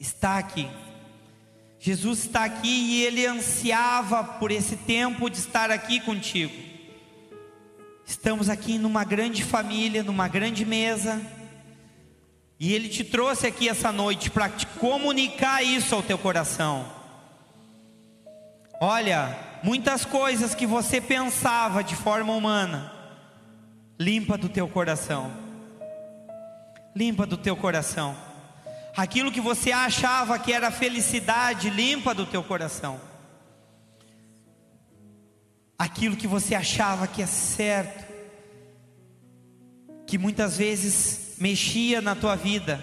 está 0.00 0.38
aqui. 0.38 0.68
Jesus 1.82 2.18
está 2.18 2.44
aqui 2.44 2.68
e 2.68 3.04
ele 3.04 3.24
ansiava 3.24 4.22
por 4.22 4.50
esse 4.50 4.76
tempo 4.76 5.30
de 5.30 5.38
estar 5.38 5.70
aqui 5.70 5.98
contigo. 5.98 6.52
Estamos 8.04 8.50
aqui 8.50 8.76
numa 8.76 9.02
grande 9.02 9.42
família, 9.42 10.02
numa 10.02 10.28
grande 10.28 10.66
mesa, 10.66 11.22
e 12.58 12.74
ele 12.74 12.86
te 12.86 13.02
trouxe 13.02 13.46
aqui 13.46 13.66
essa 13.66 13.90
noite 13.90 14.30
para 14.30 14.50
te 14.50 14.66
comunicar 14.66 15.62
isso 15.62 15.94
ao 15.94 16.02
teu 16.02 16.18
coração. 16.18 16.84
Olha, 18.78 19.38
muitas 19.62 20.04
coisas 20.04 20.54
que 20.54 20.66
você 20.66 21.00
pensava 21.00 21.82
de 21.82 21.96
forma 21.96 22.34
humana, 22.34 22.92
limpa 23.98 24.36
do 24.36 24.50
teu 24.50 24.68
coração. 24.68 25.32
Limpa 26.94 27.24
do 27.24 27.38
teu 27.38 27.56
coração 27.56 28.29
aquilo 28.96 29.32
que 29.32 29.40
você 29.40 29.72
achava 29.72 30.38
que 30.38 30.52
era 30.52 30.70
felicidade, 30.70 31.70
limpa 31.70 32.14
do 32.14 32.26
teu 32.26 32.42
coração. 32.42 33.00
Aquilo 35.78 36.16
que 36.16 36.26
você 36.26 36.54
achava 36.54 37.06
que 37.06 37.22
é 37.22 37.26
certo, 37.26 38.10
que 40.06 40.18
muitas 40.18 40.58
vezes 40.58 41.36
mexia 41.38 42.00
na 42.00 42.14
tua 42.14 42.36
vida, 42.36 42.78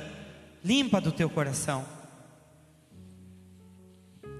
limpa 0.63 0.99
do 0.99 1.11
teu 1.11 1.29
coração. 1.29 1.85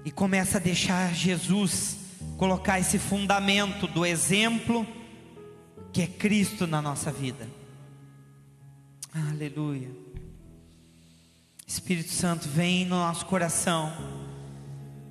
E 0.04 0.10
começa 0.10 0.58
a 0.58 0.60
deixar 0.60 1.14
Jesus 1.14 1.98
colocar 2.36 2.80
esse 2.80 2.98
fundamento 2.98 3.86
do 3.86 4.06
exemplo 4.06 4.86
que 5.92 6.02
é 6.02 6.06
Cristo 6.06 6.66
na 6.66 6.80
nossa 6.80 7.10
vida. 7.12 7.46
Aleluia. 9.12 10.07
Espírito 11.68 12.10
Santo, 12.10 12.48
vem 12.48 12.86
no 12.86 12.96
nosso 12.96 13.26
coração, 13.26 13.92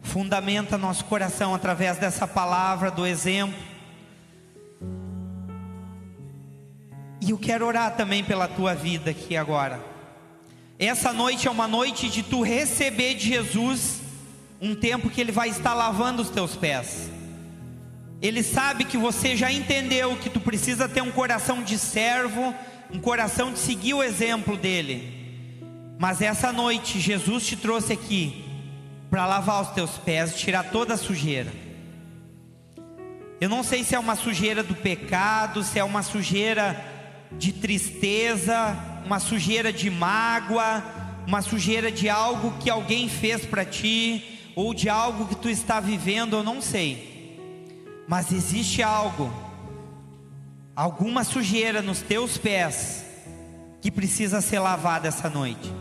fundamenta 0.02 0.76
nosso 0.76 1.06
coração 1.06 1.54
através 1.54 2.00
dessa 2.00 2.28
palavra, 2.28 2.90
do 2.90 3.06
exemplo. 3.06 3.62
E 7.22 7.30
eu 7.30 7.38
quero 7.38 7.64
orar 7.64 7.96
também 7.96 8.24
pela 8.24 8.48
tua 8.48 8.74
vida 8.74 9.12
aqui 9.12 9.38
agora. 9.38 9.80
Essa 10.80 11.14
noite 11.14 11.48
é 11.48 11.52
uma 11.52 11.68
noite 11.68 12.10
de 12.10 12.24
tu 12.24 12.42
receber 12.42 13.14
de 13.14 13.28
Jesus 13.28 14.02
um 14.60 14.74
tempo 14.74 15.12
que 15.12 15.22
Ele 15.22 15.32
vai 15.32 15.50
estar 15.50 15.76
lavando 15.76 16.24
os 16.24 16.30
teus 16.32 16.56
pés. 16.56 17.12
Ele 18.20 18.42
sabe 18.42 18.84
que 18.84 18.98
você 18.98 19.36
já 19.36 19.52
entendeu 19.52 20.18
que 20.18 20.30
tu 20.30 20.40
precisa 20.40 20.90
ter 20.90 21.04
um 21.04 21.12
coração 21.12 21.62
de 21.62 21.78
servo, 21.78 22.52
um 22.92 22.98
coração 22.98 23.54
de 23.54 23.60
seguir 23.60 23.94
o 23.94 24.02
exemplo 24.02 24.58
dele. 24.58 25.17
Mas 26.00 26.22
essa 26.22 26.54
noite 26.54 27.00
Jesus 27.00 27.46
te 27.46 27.56
trouxe 27.56 27.94
aqui 27.94 28.46
para 29.10 29.26
lavar 29.26 29.62
os 29.62 29.70
teus 29.70 29.92
pés, 29.98 30.36
tirar 30.38 30.64
toda 30.66 30.94
a 30.94 30.98
sujeira. 30.98 31.52
Eu 33.40 33.50
não 33.50 33.64
sei 33.64 33.84
se 33.84 33.96
é 33.96 34.00
uma 34.00 34.16
sujeira 34.16 34.64
do 34.64 34.76
pecado, 34.76 35.64
se 35.64 35.80
é 35.80 35.84
uma 35.84 36.04
sujeira 36.04 36.80
de 37.32 37.52
tristeza, 37.52 38.76
uma 39.06 39.20
sujeira 39.20 39.72
de 39.72 39.90
mágoa, 39.90 40.84
uma 41.26 41.42
sujeira 41.42 41.92
de 41.92 42.10
algo 42.10 42.58
que 42.60 42.70
alguém 42.70 43.10
fez 43.10 43.46
para 43.46 43.66
ti, 43.66 44.52
ou 44.56 44.74
de 44.74 44.90
algo 44.90 45.28
que 45.28 45.36
tu 45.36 45.50
está 45.50 45.80
vivendo, 45.80 46.36
eu 46.36 46.44
não 46.44 46.62
sei. 46.62 47.38
Mas 48.08 48.32
existe 48.32 48.82
algo, 48.82 49.32
alguma 50.76 51.24
sujeira 51.24 51.82
nos 51.82 52.02
teus 52.02 52.38
pés, 52.38 53.06
que 53.82 53.92
precisa 53.92 54.42
ser 54.42 54.60
lavada 54.60 55.08
essa 55.08 55.30
noite. 55.30 55.72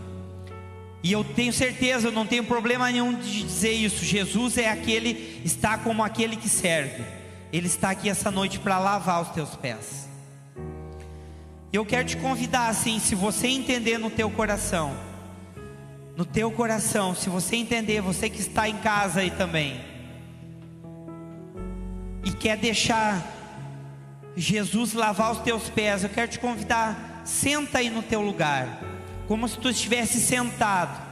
E 1.07 1.13
eu 1.13 1.23
tenho 1.23 1.53
certeza, 1.53 2.09
eu 2.09 2.11
não 2.11 2.27
tenho 2.27 2.43
problema 2.43 2.91
nenhum 2.91 3.15
de 3.15 3.45
dizer 3.45 3.71
isso. 3.71 4.05
Jesus 4.05 4.59
é 4.59 4.69
aquele, 4.69 5.41
está 5.45 5.79
como 5.79 6.03
aquele 6.03 6.35
que 6.35 6.49
serve. 6.49 7.05
Ele 7.53 7.69
está 7.69 7.91
aqui 7.91 8.09
essa 8.09 8.29
noite 8.29 8.59
para 8.59 8.77
lavar 8.81 9.23
os 9.23 9.29
teus 9.29 9.55
pés. 9.55 10.09
Eu 11.73 11.87
quero 11.87 12.09
te 12.09 12.17
convidar 12.17 12.67
assim, 12.67 12.99
se 12.99 13.15
você 13.15 13.47
entender 13.47 13.99
no 13.99 14.11
teu 14.11 14.29
coração, 14.29 14.97
no 16.17 16.25
teu 16.25 16.51
coração, 16.51 17.15
se 17.15 17.29
você 17.29 17.55
entender, 17.55 18.01
você 18.01 18.29
que 18.29 18.41
está 18.41 18.69
em 18.69 18.79
casa 18.79 19.21
aí 19.21 19.31
também, 19.31 19.81
e 22.25 22.33
quer 22.33 22.57
deixar 22.57 23.25
Jesus 24.37 24.93
lavar 24.93 25.31
os 25.31 25.39
teus 25.39 25.71
pés, 25.71 26.03
eu 26.03 26.11
quero 26.11 26.33
te 26.33 26.41
convidar, 26.41 27.23
senta 27.25 27.79
aí 27.79 27.91
no 27.91 28.03
teu 28.03 28.21
lugar, 28.21 28.81
como 29.27 29.49
se 29.49 29.59
tu 29.59 29.69
estivesse 29.69 30.21
sentado. 30.21 31.05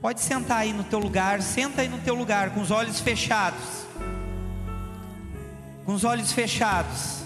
Pode 0.00 0.20
sentar 0.20 0.58
aí 0.58 0.72
no 0.72 0.84
teu 0.84 0.98
lugar, 0.98 1.42
senta 1.42 1.82
aí 1.82 1.88
no 1.88 1.98
teu 1.98 2.14
lugar, 2.14 2.50
com 2.50 2.60
os 2.60 2.70
olhos 2.70 3.00
fechados. 3.00 3.86
Com 5.84 5.94
os 5.94 6.04
olhos 6.04 6.32
fechados. 6.32 7.22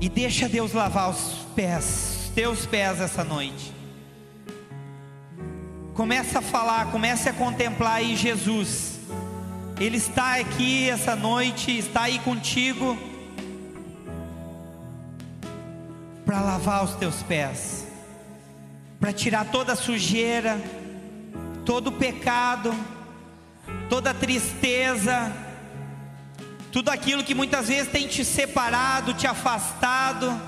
E 0.00 0.08
deixa 0.08 0.48
Deus 0.48 0.72
lavar 0.72 1.10
os 1.10 1.46
pés, 1.56 2.26
os 2.26 2.28
teus 2.28 2.66
pés 2.66 3.00
essa 3.00 3.24
noite. 3.24 3.74
Começa 5.94 6.38
a 6.38 6.42
falar, 6.42 6.92
comece 6.92 7.28
a 7.28 7.32
contemplar 7.32 7.94
aí 7.94 8.14
Jesus. 8.14 9.00
Ele 9.80 9.96
está 9.96 10.36
aqui 10.36 10.88
essa 10.88 11.16
noite, 11.16 11.76
está 11.76 12.02
aí 12.02 12.18
contigo 12.20 12.96
para 16.26 16.40
lavar 16.40 16.82
os 16.82 16.96
teus 16.96 17.22
pés, 17.22 17.86
para 18.98 19.12
tirar 19.12 19.44
toda 19.46 19.74
a 19.74 19.76
sujeira, 19.76 20.60
todo 21.64 21.86
o 21.86 21.92
pecado, 21.92 22.74
toda 23.88 24.10
a 24.10 24.14
tristeza, 24.14 25.32
tudo 26.72 26.90
aquilo 26.90 27.22
que 27.22 27.32
muitas 27.32 27.68
vezes 27.68 27.92
tem 27.92 28.08
te 28.08 28.24
separado, 28.24 29.14
te 29.14 29.24
afastado. 29.24 30.38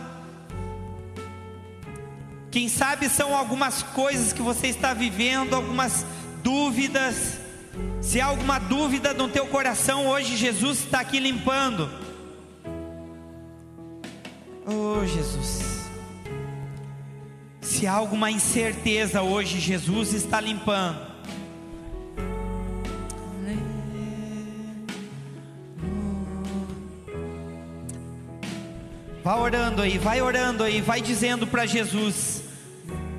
Quem 2.50 2.68
sabe 2.68 3.08
são 3.08 3.36
algumas 3.36 3.80
coisas 3.80 4.32
que 4.32 4.42
você 4.42 4.66
está 4.66 4.92
vivendo, 4.92 5.54
algumas 5.54 6.04
dúvidas. 6.42 7.38
Se 8.02 8.20
há 8.20 8.26
alguma 8.26 8.58
dúvida 8.58 9.14
no 9.14 9.28
teu 9.28 9.46
coração, 9.46 10.08
hoje 10.08 10.36
Jesus 10.36 10.80
está 10.80 11.00
aqui 11.00 11.20
limpando. 11.20 12.07
Oh 14.70 15.02
Jesus. 15.06 15.88
Se 17.62 17.86
há 17.86 17.94
alguma 17.94 18.30
incerteza 18.30 19.22
hoje, 19.22 19.58
Jesus 19.58 20.12
está 20.12 20.42
limpando. 20.42 21.08
Vai 29.24 29.40
orando 29.40 29.80
aí, 29.80 29.96
vai 29.96 30.20
orando 30.20 30.62
aí, 30.62 30.82
vai 30.82 31.00
dizendo 31.00 31.46
para 31.46 31.64
Jesus. 31.64 32.42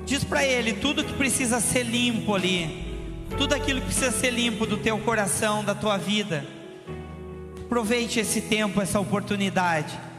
Diz 0.06 0.22
para 0.22 0.44
ele 0.44 0.74
tudo 0.74 1.02
que 1.02 1.14
precisa 1.14 1.58
ser 1.58 1.82
limpo 1.82 2.32
ali. 2.32 2.96
Tudo 3.36 3.54
aquilo 3.54 3.80
que 3.80 3.86
precisa 3.86 4.12
ser 4.12 4.30
limpo 4.30 4.66
do 4.66 4.76
teu 4.76 4.98
coração, 4.98 5.64
da 5.64 5.74
tua 5.74 5.96
vida. 5.96 6.46
Aproveite 7.64 8.20
esse 8.20 8.40
tempo, 8.40 8.80
essa 8.80 9.00
oportunidade. 9.00 10.09